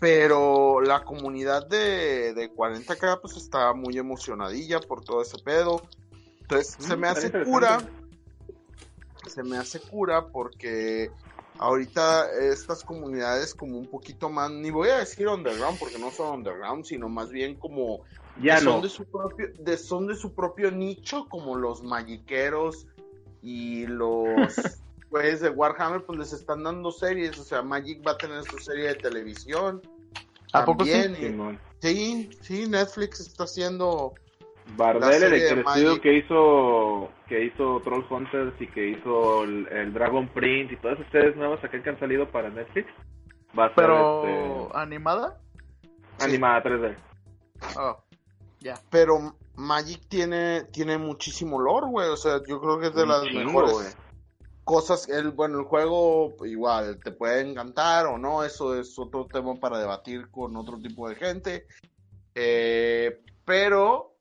[0.00, 5.82] pero la comunidad de, de 40k pues está muy emocionadilla por todo ese pedo.
[6.42, 7.88] Entonces se Mm, me hace cura,
[9.26, 11.10] se me hace cura porque
[11.58, 16.34] ahorita estas comunidades como un poquito más, ni voy a decir underground porque no son
[16.38, 18.02] underground, sino más bien como
[18.36, 18.72] Ya no.
[18.72, 22.86] son de su propio de, son de su propio nicho como los magiqueros
[23.42, 24.54] y los
[25.14, 28.58] pues de Warhammer pues les están dando series o sea Magic va a tener su
[28.58, 29.80] serie de televisión
[30.52, 30.90] ¿A poco sí?
[30.90, 31.60] también, y- Simón.
[31.80, 34.12] sí sí Netflix está haciendo
[34.76, 36.00] Bardell, La el, Magic.
[36.02, 40.98] que hizo que hizo Troll Hunters y que hizo el, el Dragon Print y todas
[40.98, 42.88] ustedes nuevas acá que han salido para Netflix,
[43.56, 44.26] va a ser Pero,
[44.66, 45.38] este, ¿animada?
[46.20, 46.96] animada 3D.
[47.78, 48.02] Oh,
[48.58, 48.74] ya.
[48.90, 53.08] pero Magic tiene tiene muchísimo lore güey o sea yo creo que es de Un
[53.10, 53.96] las chingo, mejores.
[54.64, 59.54] Cosas el bueno el juego igual te puede encantar o no eso es otro tema
[59.56, 61.66] para debatir con otro tipo de gente
[62.36, 64.16] Eh, pero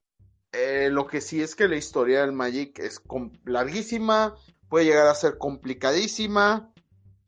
[0.51, 3.01] eh, lo que sí es que la historia del Magic es
[3.45, 4.35] larguísima
[4.69, 6.71] puede llegar a ser complicadísima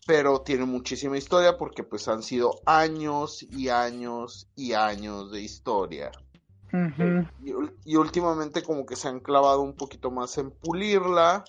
[0.05, 6.11] pero tiene muchísima historia porque pues han sido años y años y años de historia
[7.43, 7.53] y,
[7.85, 11.45] y últimamente como que se han clavado un poquito más en pulirla.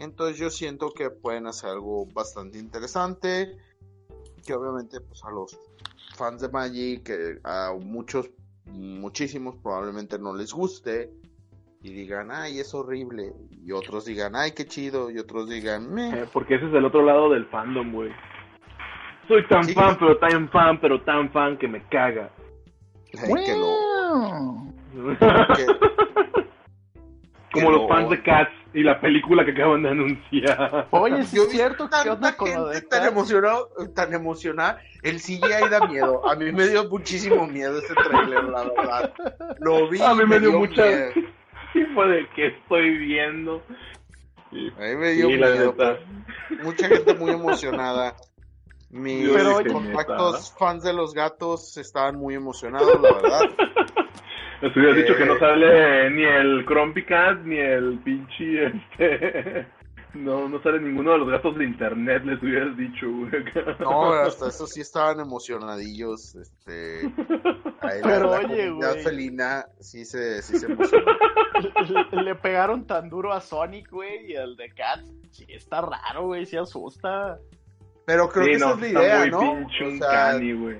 [0.00, 3.56] Entonces yo siento que pueden hacer algo bastante interesante.
[4.46, 5.58] Que obviamente pues a los
[6.16, 8.30] fans de Magic, que a muchos,
[8.64, 11.10] muchísimos probablemente no les guste.
[11.82, 13.32] Y digan, ay, es horrible.
[13.64, 15.10] Y otros digan, ay, qué chido.
[15.10, 16.22] Y otros digan, meh.
[16.22, 18.10] Eh, porque ese es el otro lado del fandom, güey.
[19.28, 19.72] Soy tan Sí.
[19.74, 22.30] fan, pero tan fan, pero tan fan que me caga.
[23.18, 24.66] Ay, que lo,
[25.56, 25.66] que-
[27.52, 30.86] Como que los lo- fans de Cats y la película que acaban de anunciar.
[30.90, 34.80] Oye, sí Yo es vi cierto, ¿qué tanta con gente de tan emocionado, tan emocionada.
[35.02, 36.28] El CGI da miedo.
[36.28, 39.14] A mí me dio muchísimo miedo ese trailer, la verdad.
[39.60, 40.00] Lo vi.
[40.02, 41.10] A mí me dio mucha- miedo.
[41.74, 43.62] Y fue de que estoy viendo.
[44.50, 45.74] A mí me dio Sí, la miedo.
[46.64, 48.16] Mucha gente muy emocionada.
[48.90, 53.40] Mis Yo Pero, contactos fans de los gatos estaban muy emocionados, la verdad.
[54.62, 55.38] Les hubieras dicho que no Eh.
[55.38, 59.66] sale ni el Crumpy Cat ni el pinche este.
[60.12, 63.30] No, no sale ninguno de los gatos de internet, les hubieras dicho, güey.
[63.78, 66.34] No, hasta eso sí estaban emocionadillos.
[66.34, 67.02] Este,
[67.80, 69.04] ahí la- Pero la, oye, comunidad güey.
[69.04, 71.12] felina sí se, sí se emocionó.
[72.12, 75.08] Le, le pegaron tan duro a Sonic, güey, y el de Cats.
[75.30, 77.38] Sí, está raro, güey, sí asusta.
[78.04, 79.40] Pero creo Sí, que esa no, es la está idea, muy ¿no?
[79.60, 80.76] pinche O un sea, cani, güey.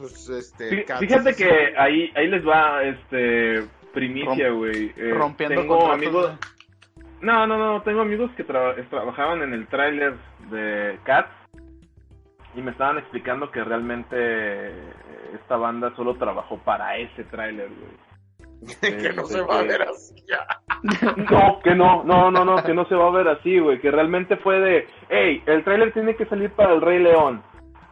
[0.00, 0.84] Pues este.
[0.98, 4.92] Fíjate que ahí, ahí les va, este, primicia, güey.
[4.96, 6.32] Eh, Rompiendo tengo amigos,
[7.20, 10.14] no, no, no, tengo amigos que tra- trabajaban en el tráiler
[10.50, 11.30] de Cats
[12.54, 14.70] y me estaban explicando que realmente
[15.34, 18.10] esta banda solo trabajó para ese tráiler, güey.
[18.80, 20.46] que no se va a ver así ya.
[21.30, 23.90] No, que no, no, no, no, que no se va a ver así, güey, que
[23.90, 27.42] realmente fue de, hey, el tráiler tiene que salir para el Rey León.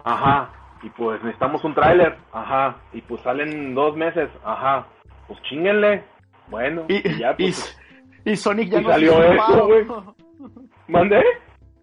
[0.04, 0.50] Ajá,
[0.82, 2.16] y pues necesitamos un tráiler.
[2.32, 4.28] Ajá, y pues salen dos meses.
[4.44, 4.86] Ajá,
[5.26, 6.04] pues chinguenle.
[6.48, 7.78] Bueno, Y, y ya, y- pues,
[8.24, 9.66] y Sonic ya y nos salió hizo un esto, paro.
[9.66, 9.86] güey.
[10.88, 11.22] ¿mandé?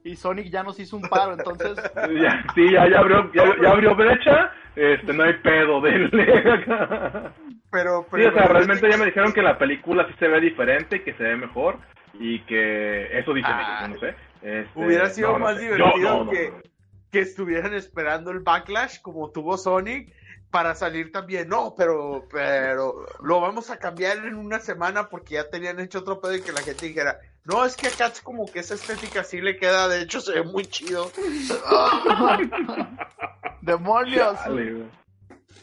[0.03, 1.75] Y Sonic ya nos hizo un paro, entonces.
[2.21, 6.43] Ya, sí, ya, ya abrió, ya, ya abrió brecha, este, no hay pedo, denle.
[7.71, 10.39] Pero, Sí, o sea, pero- realmente ya me dijeron que la película sí se ve
[10.39, 11.77] diferente, que se ve mejor
[12.13, 14.15] y que eso dicen Ah, ellos, no sé.
[14.41, 15.61] Este, Hubiera sido no, no más sé.
[15.63, 16.57] divertido Yo, no, no, que, no.
[17.15, 20.13] Que estuvieran esperando el backlash como tuvo Sonic
[20.51, 21.47] para salir también.
[21.47, 26.19] No, pero, pero lo vamos a cambiar en una semana porque ya tenían hecho otro
[26.19, 29.23] pedo y que la gente dijera, no, es que a Cats como que esa estética
[29.23, 31.09] sí le queda, de hecho se ve muy chido.
[33.61, 34.37] ¡Demonios!
[34.49, 34.83] Güey.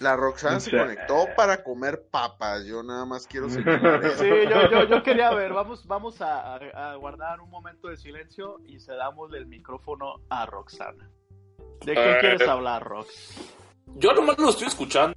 [0.00, 4.02] La Roxanne se conectó para comer papas, yo nada más quiero señalar.
[4.16, 7.96] Sí, yo, yo, yo quería ver, vamos, vamos a, a- a guardar un momento de
[7.98, 11.08] silencio y cedamos el micrófono a Roxana.
[11.84, 12.16] ¿De qué Eh.
[12.20, 13.08] quieres hablar, Rox?
[13.96, 15.16] Yo nomás lo estoy escuchando.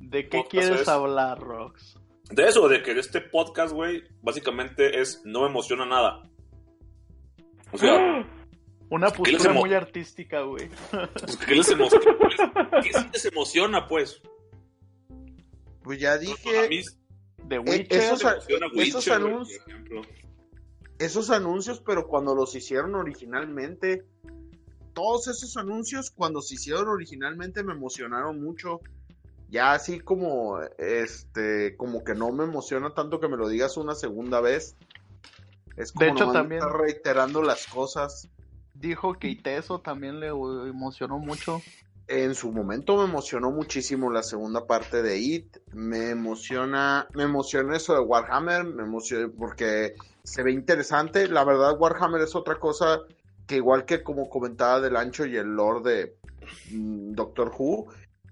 [0.00, 1.96] ¿De qué podcast quieres es- hablar, Rox?
[2.30, 6.22] De eso, de que este podcast, güey, básicamente es no me emociona nada.
[7.72, 8.24] O sea,
[8.88, 10.68] Una ¿Qué les postura emo- muy artística, güey.
[11.12, 12.04] pues, ¿qué les emociona?
[12.82, 14.22] ¿Qué les emociona, pues?
[15.82, 16.82] Pues ya dije, mí
[17.38, 17.98] De Eh, Witcher.
[18.00, 20.02] esos emociona esos Witcher, anuncios- por ejemplo.
[21.00, 24.04] esos anuncios, pero cuando los hicieron originalmente,
[24.96, 28.80] todos esos anuncios cuando se hicieron originalmente me emocionaron mucho.
[29.50, 33.94] Ya así como, este, como que no me emociona tanto que me lo digas una
[33.94, 34.74] segunda vez.
[35.76, 38.26] Es como De hecho, también- estar reiterando las cosas.
[38.72, 41.60] Dijo que Iteso también le emocionó mucho.
[42.08, 45.58] En su momento me emocionó muchísimo la segunda parte de It.
[45.74, 51.28] Me emociona, me emociona eso de Warhammer, me emociona porque se ve interesante.
[51.28, 53.02] La verdad, Warhammer es otra cosa
[53.46, 56.16] que igual que como comentaba del ancho y el lore de
[56.70, 57.86] mm, Doctor Who,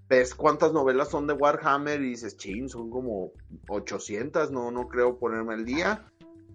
[0.08, 3.32] ves cuántas novelas son de Warhammer y dices, chin, son como
[3.68, 6.04] 800, no, no creo ponerme al día.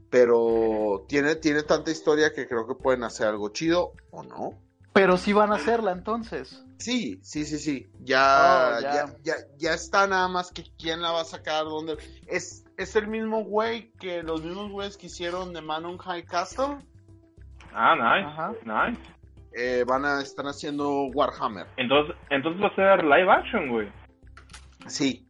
[0.10, 4.60] Pero tiene, tiene tanta historia que creo que pueden hacer algo chido o no.
[4.92, 6.66] Pero sí van a hacerla entonces.
[6.80, 7.88] Sí, sí, sí, sí.
[8.00, 8.94] Ya, Oh, ya.
[8.94, 9.16] ya.
[9.24, 11.98] Ya, ya, está nada más que quién la va a sacar, dónde.
[12.26, 16.26] Es, es el mismo güey que los mismos güeyes que hicieron de Man on High
[16.26, 16.78] Castle.
[17.74, 18.52] Ah, nice, Ajá.
[18.66, 19.02] nice.
[19.54, 21.68] eh, van a estar haciendo Warhammer.
[21.78, 23.90] Entonces, entonces va a ser live action, güey.
[24.88, 25.26] Sí.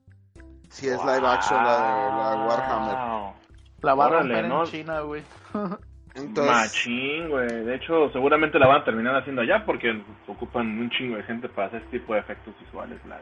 [0.70, 3.36] Sí, es live action la de la Warhammer.
[3.82, 4.64] La va a romper ¿no?
[4.64, 5.24] en China, güey.
[6.16, 7.48] Entonces, Machín, güey.
[7.48, 11.48] De hecho, seguramente la van a terminar haciendo allá porque ocupan un chingo de gente
[11.50, 13.20] para hacer este tipo de efectos visuales, la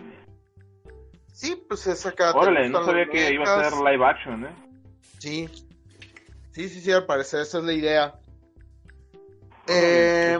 [1.33, 2.31] sí, pues es acá.
[2.31, 4.55] Órale, no sabía que iba a ser live action, ¿eh?
[5.19, 5.47] Sí.
[6.51, 8.13] Sí, sí, sí, al parecer esa es la idea.
[9.69, 10.39] Eh,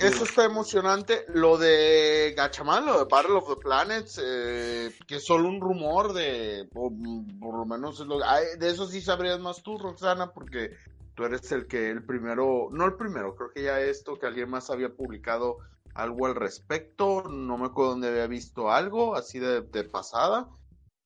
[0.00, 1.24] Eso está emocionante.
[1.34, 6.12] Lo de Gachaman, lo de Battle of the Planets, eh, que es solo un rumor
[6.12, 6.92] de, por,
[7.40, 10.70] por lo menos es lo- ay, de eso sí sabrías más tú, Roxana, porque
[11.14, 14.50] tú eres el que el primero, no el primero, creo que ya esto que alguien
[14.50, 15.58] más había publicado
[15.94, 20.48] algo al respecto, no me acuerdo dónde había visto algo así de, de pasada,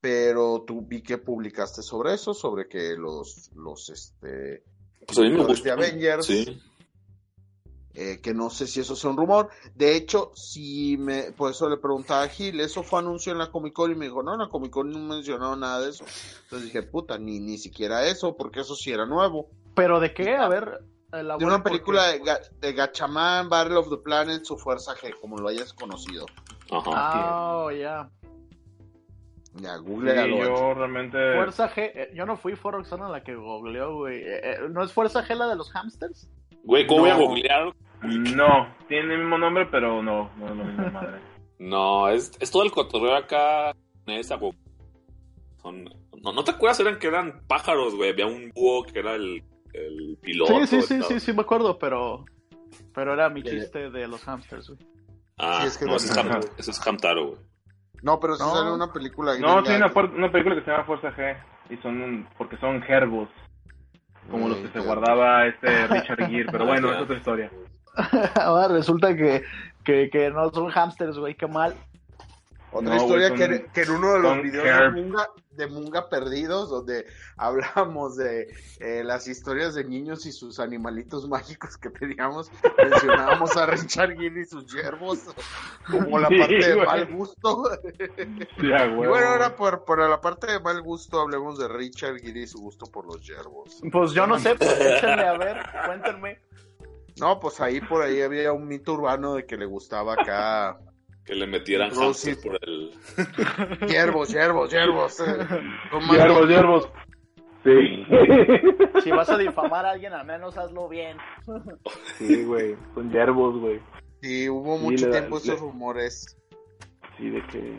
[0.00, 4.64] pero tú vi que publicaste sobre eso, sobre que los, los, este,
[5.06, 5.64] Pues a mí me los gusta.
[5.64, 6.60] de Avengers Sí.
[7.94, 9.48] Eh, que no sé si eso es un rumor.
[9.74, 13.50] De hecho, si me, por eso le preguntaba a Gil, eso fue anuncio en la
[13.50, 16.04] Comic Con y me dijo, no, en la Comic Con no mencionaron nada de eso.
[16.44, 19.48] Entonces dije, puta, ni, ni siquiera eso, porque eso sí era nuevo.
[19.74, 20.36] ¿Pero de qué?
[20.36, 20.80] A ver.
[21.12, 25.14] elabora De una película de, Ga- de Gachaman, Battle of the Planet, su fuerza G,
[25.20, 26.26] como lo hayas conocido.
[26.70, 26.90] Ajá.
[26.94, 28.10] Ah, oh, ya.
[29.56, 30.38] Ya, Sí, googlealo.
[30.38, 31.18] yo realmente...
[31.36, 31.90] Fuerza G.
[31.94, 34.22] eh, Yo no fui, fue Roxana la que googleó, güey.
[34.22, 36.30] Eh, eh, ¿No es Fuerza G la de los hamsters?
[36.64, 37.20] Güey, ¿cómo voy a No.
[37.26, 37.72] googlear?
[38.02, 41.20] No, tiene el mismo nombre, pero no, no es lo mismo, madre.
[41.58, 43.72] No, es, es todo el cotorreo acá.
[44.06, 44.38] Esa.
[45.62, 45.84] Son...
[46.22, 46.80] No, ¿No te acuerdas?
[46.80, 48.10] Eran que eran pájaros, güey.
[48.10, 49.42] Había un búho que era el,
[49.72, 50.52] el piloto.
[50.60, 52.24] Sí, sí, sí, estaba- sí, sí, me acuerdo, pero.
[52.94, 54.80] Pero era mi chiste de los hamsters, güey.
[55.38, 56.16] Ah, Sí, es que no, no ese es.
[56.18, 57.38] Ham- ese es Hamtaro, güey.
[58.02, 58.54] No, pero sí No.
[58.54, 59.38] sale una película.
[59.38, 61.36] No, sí, una, por- una película que se llama Fuerza G.
[61.70, 63.28] Y son, porque son gerbos,
[64.30, 66.46] como los que se guardaba este Richard Gere.
[66.50, 67.50] Pero bueno, es otra historia.
[68.34, 69.42] Ahora resulta que,
[69.84, 71.74] que, que no son hamsters, güey, qué mal.
[72.72, 74.90] Otra No, historia que, son- que en uno de los videos de.
[75.02, 77.04] Munga, de Munga Perdidos, donde
[77.36, 78.48] hablamos de
[78.80, 84.40] eh, las historias de niños y sus animalitos mágicos que teníamos, mencionábamos a Richard Gere
[84.40, 85.20] y sus yerbos
[85.90, 87.62] como la Sí, parte de mal gusto.
[88.58, 92.46] Y bueno, ahora por, por la parte de mal gusto hablemos de Richard Gere y
[92.46, 93.82] su gusto por los yerbos.
[93.92, 96.38] Pues yo no sé, pues échenle a ver, cuéntenme.
[97.18, 100.78] No, pues ahí por ahí había un mito urbano de que le gustaba acá
[101.24, 102.30] Que le metieran Rosy.
[102.30, 102.90] hamster por el...
[103.88, 105.20] yerbos, yerbos, yerbos.
[105.20, 105.46] eh,
[105.90, 106.88] con más Yerbos, yerbos.
[107.64, 108.04] Sí.
[109.04, 111.16] Si vas a difamar a alguien, al menos hazlo bien.
[112.18, 112.74] Sí, güey.
[112.94, 113.80] Son yerbos, güey.
[114.20, 116.36] Sí, hubo Sí, mucho da- tiempo le- esos rumores.
[117.16, 117.76] Sí, de que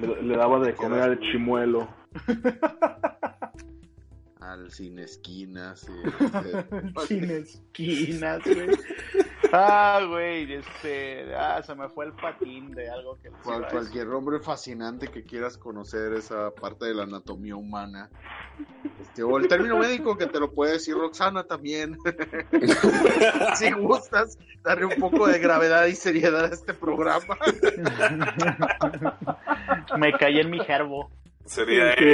[0.00, 1.86] le, le daba de comer al chimuelo.
[4.50, 5.86] Al sin esquinas.
[7.06, 8.70] Sin esquinas, güey.
[9.54, 11.34] Ah, güey, este.
[11.36, 15.58] Ah, se me fue el patín de algo que Cual- cualquier hombre fascinante que quieras
[15.58, 18.08] conocer esa parte de la anatomía humana.
[19.02, 21.98] Este, o el término médico que te lo puede decir Roxana también.
[23.56, 27.36] si gustas, darle un poco de gravedad y seriedad a este programa.
[29.98, 31.10] Me caí en mi gerbo.
[31.44, 32.04] Sería Sí.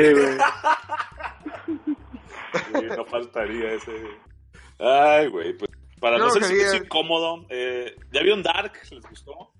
[2.53, 3.93] Sí, no faltaría ese.
[4.79, 5.71] Ay, güey, pues
[6.01, 8.73] para Yo no ser quería- es incómodo, eh, ¿ya vieron Dark?
[8.91, 9.53] ¿Les gustó?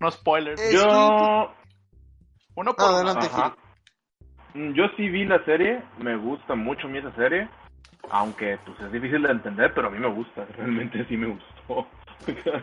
[0.00, 0.60] No spoilers.
[0.60, 1.52] Eh, Yo,
[2.54, 2.86] Uno por.
[2.86, 3.26] Adelante.
[4.54, 7.48] Mm, yo sí vi la serie, me gusta mucho a mí esa serie,
[8.10, 11.86] aunque pues es difícil de entender, pero a mí me gusta, realmente sí me gustó.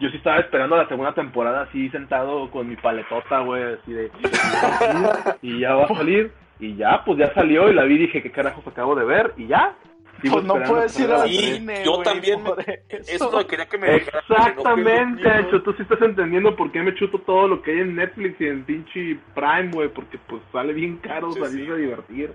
[0.00, 4.10] Yo sí estaba esperando la segunda temporada así sentado con mi paletota, güey, así de...
[5.42, 8.22] y ya va a salir, y ya, pues ya salió y la vi y dije,
[8.22, 9.34] ¿qué carajos acabo de ver?
[9.36, 9.76] Y ya.
[10.20, 11.84] Pues no puedes ir al cine.
[11.84, 12.50] yo también me-
[12.88, 13.46] eso.
[13.46, 17.18] Quería que me Exactamente, que no Hecho, tú sí estás entendiendo por qué me chuto
[17.20, 20.96] todo lo que hay en Netflix y en pinche Prime, güey, porque pues sale bien
[20.96, 21.70] caro Sí, salirse sí.
[21.70, 22.32] a divertir.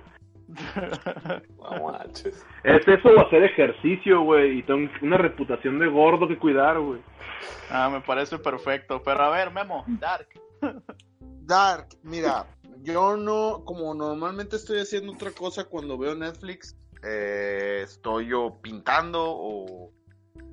[1.58, 2.00] No.
[2.64, 7.02] Es eso o hacer ejercicio, güey, y tengo una reputación de gordo que cuidar, güey.
[7.70, 9.02] Ah, me parece perfecto.
[9.04, 10.28] Pero a ver, Memo, Dark.
[11.20, 12.46] Dark, mira,
[12.84, 19.24] yo no, como normalmente estoy haciendo otra cosa cuando veo Netflix, eh, estoy yo pintando
[19.26, 19.92] o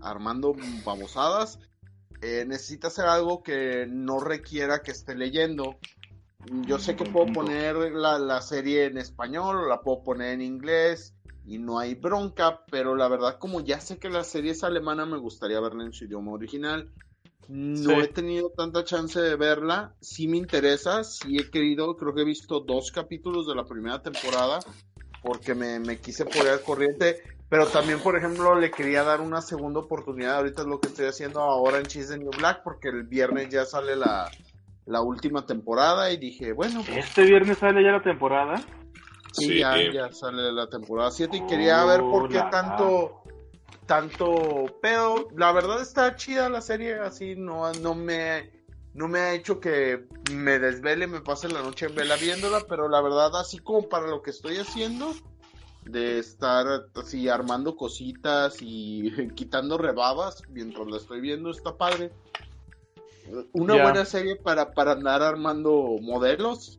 [0.01, 0.55] armando
[0.85, 1.59] babosadas.
[2.23, 5.79] Eh, necesito hacer algo que no requiera que esté leyendo.
[6.67, 10.43] Yo sé que puedo poner la, la serie en español o la puedo poner en
[10.43, 11.15] inglés
[11.45, 15.05] y no hay bronca, pero la verdad como ya sé que la serie es alemana
[15.05, 16.91] me gustaría verla en su idioma original.
[17.53, 18.01] No Sí.
[18.03, 22.25] he tenido tanta chance de verla, sí me interesa, sí he querido, creo que he
[22.25, 24.61] visto dos capítulos de la primera temporada
[25.21, 27.17] porque me, me quise poner al corriente,
[27.49, 31.07] pero también por ejemplo le quería dar una segunda oportunidad, ahorita es lo que estoy
[31.07, 34.31] haciendo ahora en Cheese New Black porque el viernes ya sale la,
[34.87, 38.59] la última temporada y dije, bueno, pues Este viernes sale ya la temporada.
[39.33, 39.93] Sí, Sí, ya, eh.
[39.93, 43.23] ya sale la temporada 7 y quería ver por qué Oh, la- tanto,
[43.91, 45.27] tanto pedo.
[45.37, 48.49] La verdad está chida la serie, así no, no me,
[48.95, 52.89] no me ha hecho que me desvele, me pase la noche en vela viéndola, pero
[52.89, 55.13] la verdad así como para lo que estoy haciendo,
[55.83, 62.13] de estar así armando cositas y quitando rebabas mientras la estoy viendo, está padre.
[63.51, 66.79] Una buena serie para, para andar armando modelos,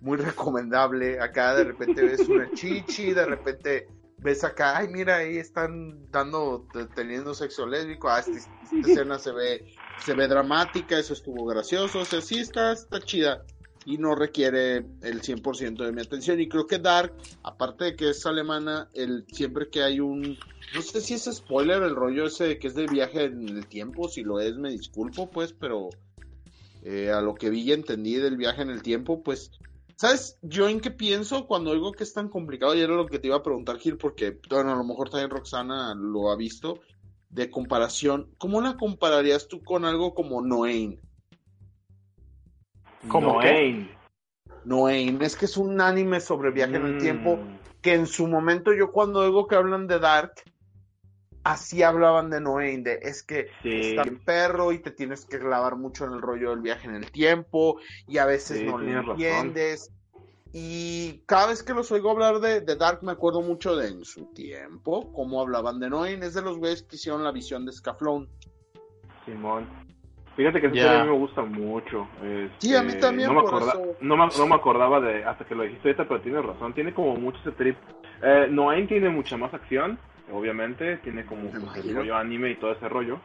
[0.00, 1.18] muy recomendable.
[1.18, 3.88] Acá de repente ves una chichi, de repente
[4.24, 8.08] ves acá, ay, mira, ahí están dando, te- teniendo sexo lésbico.
[8.08, 9.64] Ah, esta, esta escena se ve,
[9.98, 12.00] se ve dramática, eso estuvo gracioso.
[12.00, 13.44] O sea, sí está, está chida
[13.84, 16.40] y no requiere el 100% de mi atención.
[16.40, 17.12] Y creo que Dark,
[17.42, 20.38] aparte de que es alemana, el, siempre que hay un,
[20.72, 23.66] no sé si es spoiler el rollo ese de que es de viaje en el
[23.66, 25.90] tiempo, si lo es me disculpo pues, pero
[26.82, 29.50] eh, a lo que vi y entendí del viaje en el tiempo, pues,
[29.96, 30.38] ¿sabes?
[30.42, 33.28] Yo en qué pienso cuando oigo que es tan complicado, y era lo que te
[33.28, 36.80] iba a preguntar Gil, porque, bueno, a lo mejor también Roxana lo ha visto,
[37.30, 41.00] de comparación, ¿cómo la compararías tú con algo como Noain?
[43.08, 43.90] ¿Cómo Noain.
[44.64, 46.98] Noain, es que es un anime sobre viaje en el Mm.
[46.98, 47.38] tiempo,
[47.82, 50.32] que en su momento yo cuando oigo que hablan de Dark,
[51.44, 53.90] así hablaban de Noain, de es que Sí.
[53.90, 56.94] está bien perro y te tienes que clavar mucho en el rollo del viaje en
[56.96, 57.78] el tiempo
[58.08, 59.10] y a veces Sí, no razón.
[59.12, 59.90] entiendes
[60.56, 64.04] Y cada vez que los oigo hablar de, de Dark me acuerdo mucho de en
[64.04, 67.72] su tiempo, cómo hablaban de Noin, es de los güeyes que hicieron la visión de
[67.72, 68.28] Scaflón.
[69.24, 69.66] Simón.
[70.36, 72.06] Fíjate que serie a mí me gusta mucho.
[72.58, 73.96] Sí, a mí este, también, No me, por acorda- eso.
[74.00, 75.24] no, me, no me acordaba de.
[75.24, 76.72] Hasta que lo dijiste ahorita, pero tienes razón.
[76.74, 77.76] Tiene como mucho ese trip.
[78.22, 79.98] Eh, Noain tiene mucha más acción,
[80.30, 80.98] obviamente.
[80.98, 83.20] Tiene como pues, el rollo anime y todo ese rollo.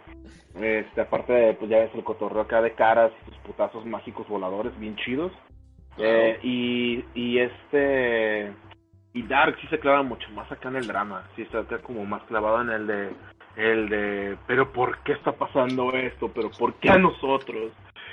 [0.59, 4.27] Este, aparte de, pues ya ves el cotorreo acá de caras y sus putazos mágicos
[4.27, 5.31] voladores bien chidos.
[5.97, 8.53] Eh, y, y este.
[9.13, 11.27] Y Dark sí se clava mucho más acá en el drama.
[11.35, 13.09] Sí está acá como más clavado en el de.
[13.55, 14.37] El de.
[14.47, 16.31] Pero ¿por qué está pasando esto?
[16.33, 17.71] ¿Pero por qué a nosotros?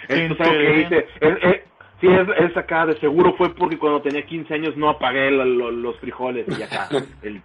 [0.09, 1.07] Esto es algo que dice.
[1.21, 1.63] es- es-
[2.01, 2.87] sí, es, es acá.
[2.87, 6.47] De seguro fue porque cuando tenía 15 años no apagué lo- lo- los frijoles.
[6.59, 6.89] Y acá.
[7.23, 7.43] el-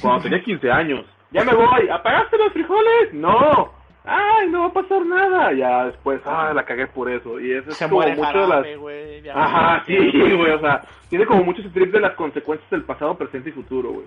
[0.00, 1.04] cuando tenía 15 años.
[1.30, 1.88] Ya me voy.
[1.90, 3.12] ¿Apagaste los frijoles?
[3.14, 3.72] No.
[4.04, 5.52] Ay, no va a pasar nada.
[5.52, 7.38] Ya después, ah, la cagué por eso.
[7.38, 9.22] Y eso es Se como muere mucho de las.
[9.24, 9.32] ya.
[9.44, 13.16] Ajá, sí, güey, o sea, tiene como mucho ese trip de las consecuencias del pasado,
[13.16, 14.06] presente y futuro, güey.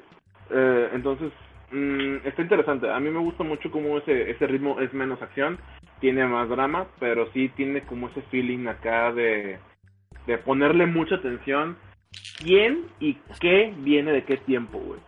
[0.52, 1.32] Eh, entonces,
[1.72, 2.92] mm, está interesante.
[2.92, 5.58] A mí me gusta mucho como ese, ese ritmo es menos acción,
[6.02, 9.58] tiene más drama, pero sí tiene como ese feeling acá de,
[10.26, 11.78] de ponerle mucha atención
[12.40, 15.00] quién y qué viene de qué tiempo, güey.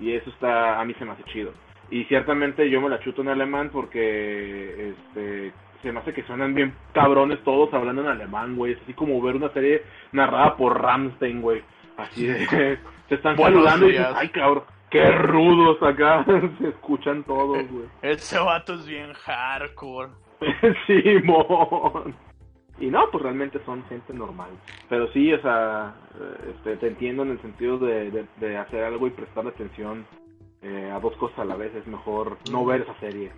[0.00, 1.52] Y eso está, a mí se me hace chido.
[1.90, 5.52] Y ciertamente yo me la chuto en alemán porque este
[5.82, 8.72] se me hace que suenan bien cabrones todos hablando en alemán, güey.
[8.72, 9.82] Es así como ver una serie
[10.12, 11.62] narrada por Ramstein, güey.
[11.96, 12.46] Así de
[13.08, 16.24] se están Buenos saludando y ay cabrón, qué rudos acá.
[16.58, 17.86] se escuchan todos, güey.
[18.02, 20.10] Ese vato es bien hardcore.
[20.86, 22.16] Simón.
[22.80, 24.50] Y no, pues realmente son gente normal.
[24.88, 28.82] Pero sí, o sea, eh, este, te entiendo en el sentido de, de, de hacer
[28.84, 30.04] algo y prestarle atención
[30.62, 31.74] eh, a dos cosas a la vez.
[31.74, 33.32] Es mejor no ver esa serie.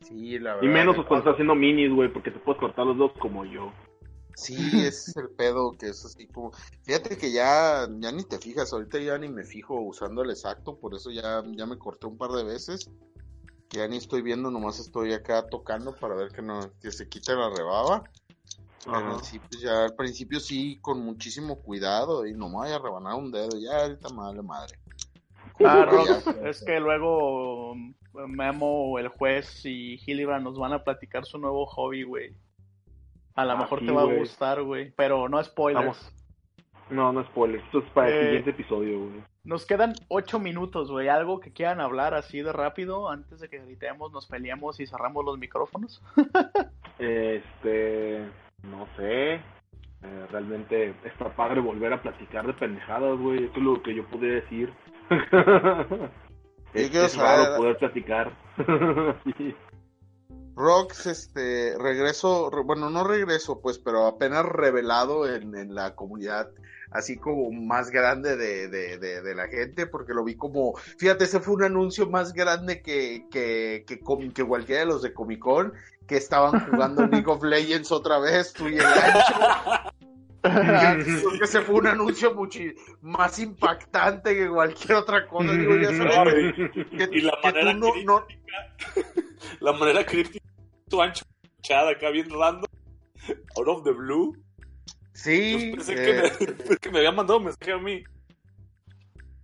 [0.00, 0.72] Sí, la Y verdad.
[0.72, 3.72] menos cuando estás haciendo minis, güey, porque te puedes cortar los dos como yo.
[4.34, 6.52] Sí, ese es el pedo que es así como.
[6.84, 10.78] Fíjate que ya, ya ni te fijas, ahorita ya ni me fijo usando el exacto,
[10.78, 12.90] por eso ya, ya me corté un par de veces.
[13.68, 17.08] Que ya ni estoy viendo, nomás estoy acá tocando para ver que no, que se
[17.08, 18.04] quite la rebaba.
[18.84, 22.78] Pero sí, pues ya al principio sí, con muchísimo cuidado, y no me vaya a
[22.78, 24.78] rebanar un dedo, ya ahorita vale madre.
[25.64, 31.24] Ah, ya- es que luego um, Memo, el juez y Hilibran nos van a platicar
[31.24, 32.32] su nuevo hobby, güey.
[33.34, 34.92] A lo Ah, mejor te va a gustar, güey.
[34.92, 35.84] Pero no spoilers.
[35.84, 36.12] Vamos.
[36.90, 37.64] No, no spoilers.
[37.64, 39.24] Esto es para el Eh, siguiente episodio, güey.
[39.46, 41.08] Nos quedan ocho minutos, güey.
[41.08, 45.24] Algo que quieran hablar así de rápido antes de que gritemos, nos peleemos y cerramos
[45.24, 46.02] los micrófonos.
[46.98, 48.26] Este,
[48.62, 49.34] no sé.
[49.34, 53.44] Eh, realmente está padre volver a platicar de pendejadas, güey.
[53.44, 54.72] Eso es lo que yo pude decir.
[56.74, 58.32] es, quiero es saber- raro poder platicar.
[59.36, 59.54] Sí.
[60.56, 66.48] Rox, este, regreso, re- bueno, no regreso, pues, pero apenas revelado en, en la comunidad,
[66.90, 71.24] así como más grande de, de, de, de la gente, porque lo vi como, fíjate,
[71.24, 75.12] ese fue un anuncio más grande que, que, que, com- que cualquiera de los de
[75.12, 75.72] Comic Con,
[76.06, 79.34] que estaban jugando League of Legends otra vez, tú y el ancho.
[80.42, 82.60] Porque ese fue un anuncio mucho
[83.00, 85.50] más impactante que cualquier otra cosa.
[85.52, 88.26] Digo, ya sabes que, Y la que manera tú no, no,
[89.58, 90.44] La manera críptica,
[90.88, 91.24] tu ancho,
[91.58, 92.70] echada acá bien random,
[93.56, 94.36] out of the blue.
[95.16, 98.04] Sí, Yo pensé eh, que, me, que me había mandado un mensaje a mí.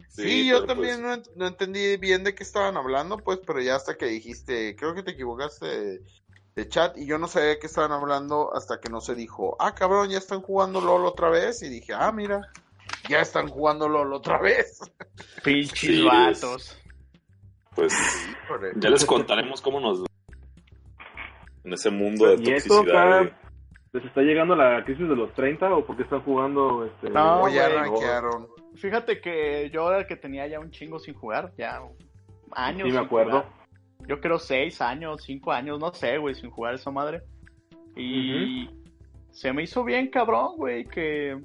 [0.08, 3.60] Sí, yo también pues, no, ent- no entendí bien de qué estaban hablando, pues, pero
[3.62, 6.00] ya hasta que dijiste, creo que te equivocaste de,
[6.54, 9.56] de chat y yo no sabía de qué estaban hablando hasta que no se dijo,
[9.58, 12.42] ah, cabrón, ya están jugando LOL otra vez y dije, ah, mira,
[13.08, 14.80] ya están jugando LOL otra vez.
[15.42, 16.78] Pinches Sí, vatos.
[17.74, 17.94] Pues
[18.76, 20.04] ya les contaremos cómo nos
[21.64, 23.41] en ese mundo de Y esto toxicidad.
[23.92, 27.48] ¿Les está llegando la crisis de los 30 o porque están jugando este No, O
[27.48, 28.48] ya rankearon.
[28.76, 31.82] Fíjate que yo era el que tenía ya un chingo sin jugar, ya
[32.52, 32.78] años.
[32.78, 33.42] Sí, me sin acuerdo.
[33.42, 33.62] jugar.
[34.08, 37.22] Yo creo seis años, cinco años, no sé, güey, sin jugar esa madre.
[37.94, 38.68] Y
[39.30, 41.38] se me hizo bien cabrón, güey, que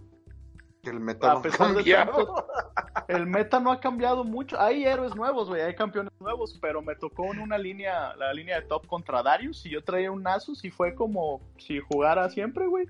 [0.82, 2.14] Que el meta a no ha pesar de cambiado.
[2.16, 2.48] tanto,
[3.08, 4.60] el meta no ha cambiado mucho.
[4.60, 8.60] Hay héroes nuevos, güey, hay campeones nuevos, pero me tocó en una línea, la línea
[8.60, 12.68] de top contra Darius y yo traía un Nasus y fue como si jugara siempre,
[12.68, 12.88] güey.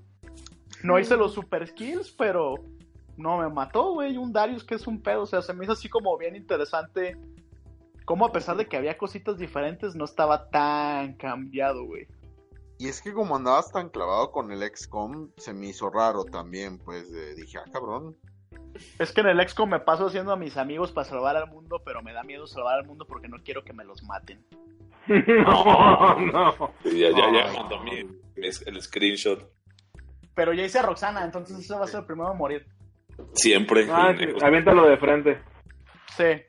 [0.82, 2.56] No hice los super skills, pero
[3.16, 4.16] no me mató, güey.
[4.16, 7.16] Un Darius que es un pedo, o sea, se me hizo así como bien interesante.
[8.04, 12.08] Como a pesar de que había cositas diferentes, no estaba tan cambiado, güey.
[12.78, 16.78] Y es que como andabas tan clavado con el XCOM, se me hizo raro también,
[16.78, 18.16] pues, dije, ah, cabrón.
[18.98, 21.82] Es que en el XCOM me paso haciendo a mis amigos para salvar al mundo,
[21.84, 24.44] pero me da miedo salvar al mundo porque no quiero que me los maten.
[25.08, 26.74] no, no.
[26.84, 27.82] Ya, ya, ya no.
[27.82, 28.10] mi- mi-
[28.66, 29.50] el screenshot.
[30.34, 32.66] Pero ya hice a Roxana, entonces ese va a ser el primero a morir.
[33.32, 33.86] Siempre.
[33.90, 35.42] Ah, sí, aviéntalo de frente.
[36.16, 36.42] Sí.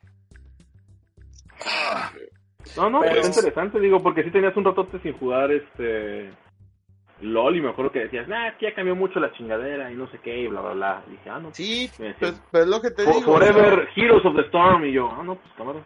[2.77, 6.29] No, no, Pero- pero es interesante, digo, porque si tenías un ratote sin jugar este
[7.21, 9.95] LOL y me acuerdo que decías, nah, es que ya cambió mucho la chingadera y
[9.95, 11.03] no sé qué y bla, bla, bla.
[11.07, 11.53] Y dije, ah, no.
[11.53, 13.33] Sí, pues, pues es lo que te For- digo.
[13.33, 15.85] forever Heroes of the Storm y yo, ah, no, pues cámara.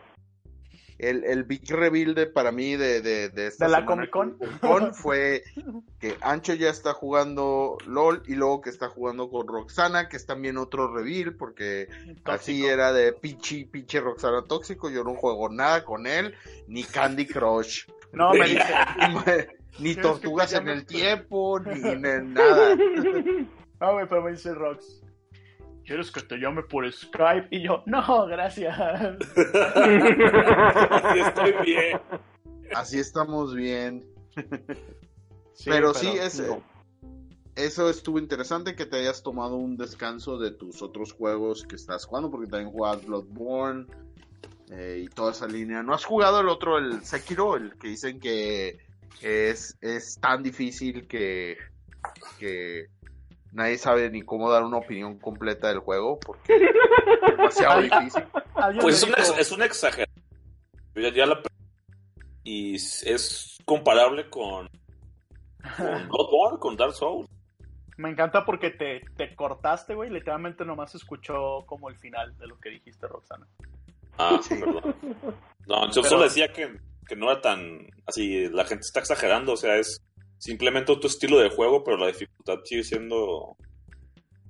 [0.99, 4.37] el, el big reveal de, para mí de, de, de esta ¿De la Comic-Con?
[4.61, 5.43] con fue
[5.99, 10.25] que Ancho ya está jugando LOL y luego que está jugando con Roxana, que es
[10.25, 11.87] también otro reveal, porque
[12.25, 16.35] así era de pinche, pinche Roxana tóxico, yo no juego nada con él,
[16.67, 19.57] ni Candy Crush, No, me dice.
[19.79, 22.77] Ni tortugas en el tiempo, ni, ni nada.
[23.79, 25.03] Ah, güey, pero me dice Rox.
[25.85, 27.47] ¿Quieres que te llame por Skype?
[27.51, 28.79] Y yo, no, gracias.
[30.89, 31.99] Así estoy bien.
[32.73, 34.05] Así estamos bien.
[35.53, 36.63] Sí, pero, sí, es, no.
[37.55, 42.05] eso estuvo interesante que te hayas tomado un descanso de tus otros juegos que estás
[42.05, 43.85] jugando, porque también jugabas Bloodborne
[44.71, 45.83] eh, y toda esa línea.
[45.83, 48.79] ¿No has jugado el otro, el Sekiro, el que dicen que
[49.21, 51.57] es, es tan difícil que,
[52.39, 52.87] que
[53.51, 56.19] nadie sabe ni cómo dar una opinión completa del juego?
[56.19, 56.61] Porque es
[57.37, 58.23] demasiado difícil.
[58.81, 60.23] Pues es una, es una exageración.
[60.95, 61.41] Yo Ya, ya la
[62.45, 64.67] y es comparable con,
[65.77, 67.29] con Bloodborne, con Dark Souls.
[67.95, 70.09] Me encanta porque te, te cortaste, güey.
[70.09, 73.47] Literalmente nomás escuchó como el final de lo que dijiste, Roxana.
[74.17, 74.55] Ah, Sí.
[74.59, 74.95] perdón.
[75.67, 76.75] No, yo Pero- solo decía que,
[77.07, 80.01] que no era tan así, la gente está exagerando, o sea, es
[80.37, 83.55] simplemente otro estilo de juego, pero la dificultad sigue siendo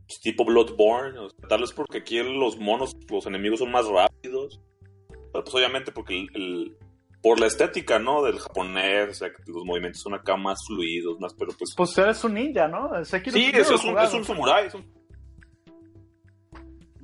[0.08, 3.88] pues, tipo Bloodborne, o sea, tal vez porque aquí los monos, los enemigos son más
[3.88, 4.60] rápidos,
[5.32, 6.78] pero pues obviamente porque el, el-
[7.22, 8.22] por la estética, ¿no?
[8.22, 11.74] Del japonés, o sea, que los movimientos son acá más fluidos, más, pero pues...
[11.78, 12.90] Pues eres un ninja, ¿no?
[13.06, 14.92] Sekiro sí, eso es un, es un samurái, es un-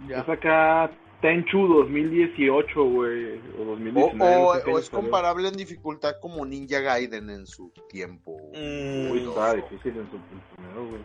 [0.09, 0.17] Ya.
[0.19, 0.91] Es acá
[1.21, 4.35] Tenchu 2018, güey, o O, 2019.
[4.35, 5.01] o- no sé qué o es salió.
[5.01, 8.37] comparable en dificultad como Ninja Gaiden en su tiempo.
[8.53, 10.17] Mm, Uy, estaba difícil en su
[10.55, 11.01] primero, güey.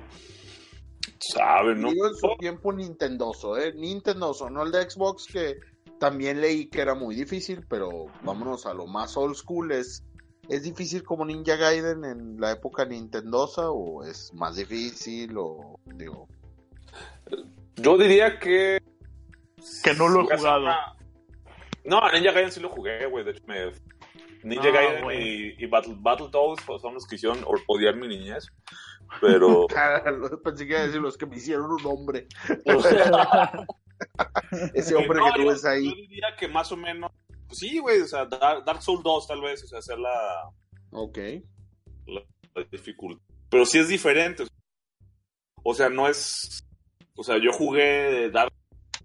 [1.19, 1.91] sabe, ¿no?
[1.91, 3.73] Digo en su tiempo Nintendoso, ¿eh?
[3.75, 5.57] Nintendoso, no el de Xbox que
[5.99, 9.73] también leí que era muy difícil, pero vámonos a lo más old school.
[9.73, 10.05] ¿Es,
[10.49, 16.29] ¿es difícil como Ninja Gaiden en la época Nintendosa o es más difícil o digo...
[17.77, 18.79] Yo diría que.
[19.83, 20.63] Que no lo he jugado.
[20.63, 20.97] una-
[21.85, 23.25] No, Ninja Gaiden sí lo jugué, güey.
[23.25, 23.71] De hecho, me.
[24.43, 28.09] Ninja Ah, Gaiden y, y Battle, Battletoads pues, son los que hicieron or- odiar mi
[28.09, 28.47] niñez.
[29.21, 29.67] Pero.
[30.45, 32.27] Pensé que iba a decir los que me hicieron un hombre.
[32.67, 33.53] o sea,
[34.75, 35.87] Ese hombre no, que tú ves ahí.
[35.89, 37.11] Yo diría que más o menos.
[37.47, 38.01] Pues sí, güey.
[38.01, 39.63] O sea, Dark, Dark Souls 2, tal vez.
[39.65, 40.51] O sea, hacer la,
[40.93, 41.19] Ok.
[42.07, 42.23] la,
[42.55, 43.23] la dificultad.
[43.51, 44.45] Pero sí es diferente.
[45.63, 46.67] O sea, no es.
[47.17, 48.53] O sea, yo jugué Dark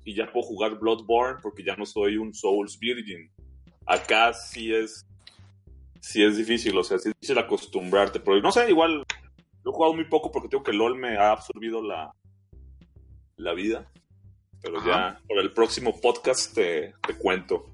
[0.09, 3.31] y ya puedo jugar Bloodborne porque ya no soy un Souls Virgin.
[3.85, 5.05] Acá sí es.
[6.01, 8.19] Sí es difícil, o sea, sí es difícil acostumbrarte.
[8.19, 9.05] Pero no sé, igual.
[9.63, 12.11] Lo he jugado muy poco porque tengo que LOL me ha absorbido la.
[13.35, 13.87] La vida.
[14.63, 17.65] Pero ya, por el próximo podcast te, te cuento.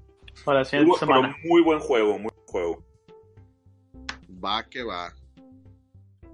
[0.44, 1.36] Para la Muy, siguiente pero semana.
[1.44, 2.84] muy buen juego, muy buen juego.
[4.44, 5.14] Va que va.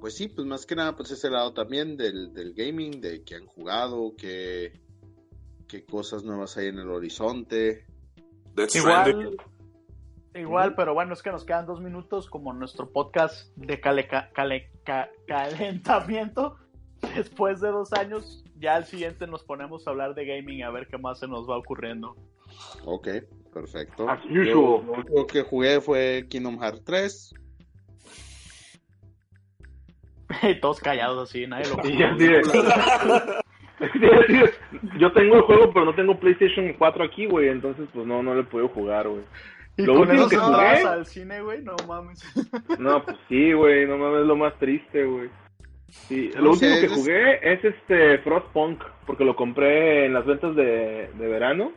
[0.01, 3.37] Pues sí, pues más que nada, pues ese lado también del, del gaming, de que
[3.37, 4.82] han jugado, que
[5.73, 7.87] qué cosas nuevas hay en el horizonte.
[8.75, 9.39] Igual,
[10.35, 14.29] igual, pero bueno, es que nos quedan dos minutos como nuestro podcast de cale- ca-
[14.35, 16.57] cale- ca- calentamiento.
[17.17, 20.87] Después de dos años, ya al siguiente nos ponemos a hablar de gaming a ver
[20.89, 22.15] qué más se nos va ocurriendo.
[22.85, 23.09] Ok,
[23.55, 24.07] perfecto.
[24.11, 24.87] As Yo, usual.
[24.87, 27.35] lo único que jugué fue Kingdom Hearts 3.
[30.43, 31.77] Y todos callados así, nadie lo
[34.99, 37.49] Yo tengo el juego, pero no tengo PlayStation 4 aquí, güey.
[37.49, 39.23] Entonces, pues no, no le puedo jugar, güey.
[39.77, 42.23] Y Lo con último eso que jugué- al cine, güey, no mames.
[42.79, 43.87] No, pues sí, güey.
[43.87, 45.31] No mames, es lo más triste, güey.
[45.89, 50.15] Sí, No lo sé, último que es- jugué es este Frostpunk, porque lo compré en
[50.15, 51.73] las ventas de, de verano.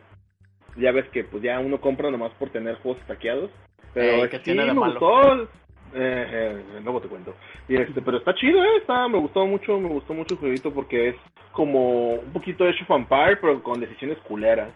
[0.77, 3.49] Ya ves que pues ya uno compra nomás por tener juegos taqueados.
[3.93, 4.99] Pero Ey, ¿qué sí, tiene de me malo?
[4.99, 5.49] gustó.
[5.93, 6.27] Eh,
[6.73, 7.33] eh, luego te cuento.
[7.67, 10.73] Y este, pero está chido, eh, está, me gustó mucho, me gustó mucho el jueguito
[10.73, 11.15] porque es
[11.51, 14.71] como un poquito de of Empire, pero con decisiones culeras.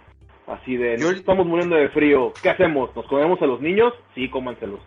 [0.47, 2.95] Así de, Yo- estamos muriendo de frío, ¿qué hacemos?
[2.95, 3.93] ¿Nos comemos a los niños?
[4.15, 4.79] Sí, cómanselos.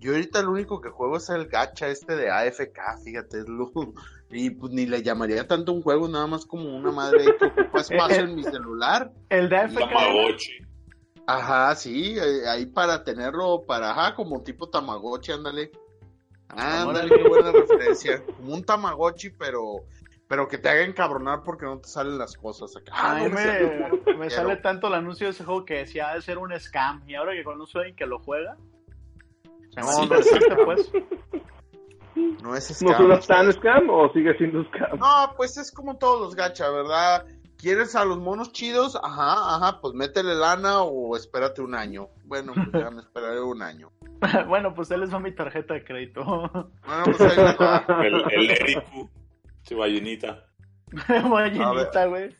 [0.00, 3.70] Yo ahorita lo único que juego es el gacha este de AFK, fíjate, es lo...
[4.30, 7.80] Y pues ni le llamaría tanto un juego, nada más como una madre que ocupa
[7.80, 9.10] espacio en mi celular.
[9.30, 9.78] El de AFK.
[11.30, 15.70] Ajá, sí, eh, ahí para tenerlo, para, ajá, como tipo Tamagotchi, ándale.
[16.48, 18.24] Ándale, qué buena referencia.
[18.38, 19.84] Como un Tamagotchi, pero,
[20.26, 22.92] pero que te haga encabronar porque no te salen las cosas acá.
[22.94, 26.08] A Ah, mí no me me, sale tanto el anuncio de ese juego que decía
[26.08, 27.02] ha de ser un scam.
[27.06, 28.56] Y ahora que conozco a alguien que lo juega,
[29.76, 30.90] No, no, interesante, pues.
[32.42, 33.20] No es ¿No scam.
[33.26, 34.98] tan scam o sigue siendo scam?
[34.98, 37.26] No, pues es como todos los gacha, ¿verdad?
[37.58, 38.96] ¿Quieres a los monos chidos?
[39.02, 42.08] Ajá, ajá, pues métele lana o espérate un año.
[42.24, 43.90] Bueno, pues ya me esperaré un año.
[44.48, 46.24] bueno, pues él les va mi tarjeta de crédito.
[46.24, 47.84] Bueno, pues ahí va.
[48.04, 49.10] El, el Ericu,
[49.64, 50.44] Chivallinita.
[51.08, 52.34] Ballenita, güey.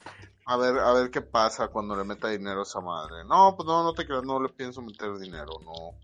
[0.46, 3.24] A ver, a ver qué pasa cuando le meta dinero a esa madre.
[3.26, 5.98] No, pues no, no te creas, no le pienso meter dinero, no.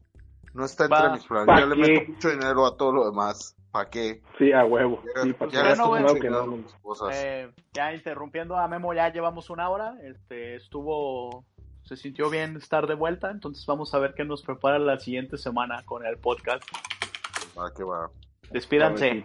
[0.52, 1.46] No está entre Va, mis planes.
[1.46, 3.53] ¿pa' Yo le meto mucho dinero a todo lo demás.
[3.74, 4.22] ¿Para qué?
[4.38, 5.02] Sí, a huevo.
[5.20, 7.10] Sí, Ya- para que ya que no.
[7.10, 7.50] Eh,
[7.92, 9.96] interrumpiendo a Memo, ya llevamos una hora.
[10.04, 11.44] Este, estuvo.
[11.82, 13.32] Se sintió bien estar de vuelta.
[13.32, 16.62] Entonces vamos a ver qué nos prepara la siguiente semana con el podcast.
[17.52, 18.10] ¿Para qué va?
[18.52, 19.24] Despídanse.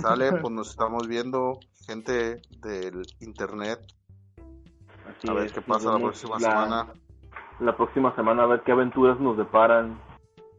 [0.00, 3.80] Sale, pues nos estamos viendo, gente del internet.
[5.06, 6.92] Así A ver es, qué pasa la próxima la- semana.
[7.60, 10.00] La próxima semana a ver qué aventuras nos deparan.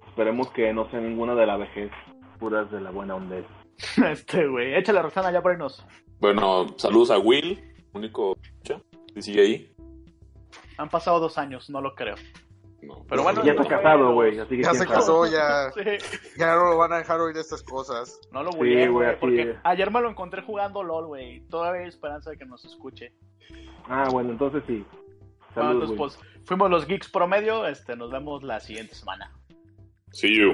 [0.10, 1.92] Esperemos que no sea ninguna de la vejez,
[2.40, 3.38] puras de la buena onda.
[4.12, 4.76] Este, güey.
[4.76, 5.86] Échale, Roxana, ya por ahí nos.
[6.20, 7.62] Bueno, saludos a Will,
[7.94, 8.38] único
[9.14, 9.76] que sigue ahí.
[10.78, 12.16] Han pasado dos años, no lo creo.
[12.82, 13.78] No, Pero bueno, ya está bueno.
[13.78, 14.90] casado, güey, así que Ya se sabe.
[14.90, 15.82] casó, ya, Sí,
[16.38, 18.20] ya no lo van a dejar oír estas cosas.
[18.32, 21.42] no lo Sí, voy a güey, porque ayer me lo encontré jugando LOL, güey.
[21.50, 23.14] Todavía hay esperanza de que nos escuche.
[23.90, 24.86] Ah, bueno, entonces sí.
[24.86, 25.98] Bueno, Saludos, entonces, güey.
[25.98, 27.66] pues, fuimos los Geeks Promedio.
[27.68, 29.34] Este, nos vemos la siguiente semana.
[30.14, 30.54] See you.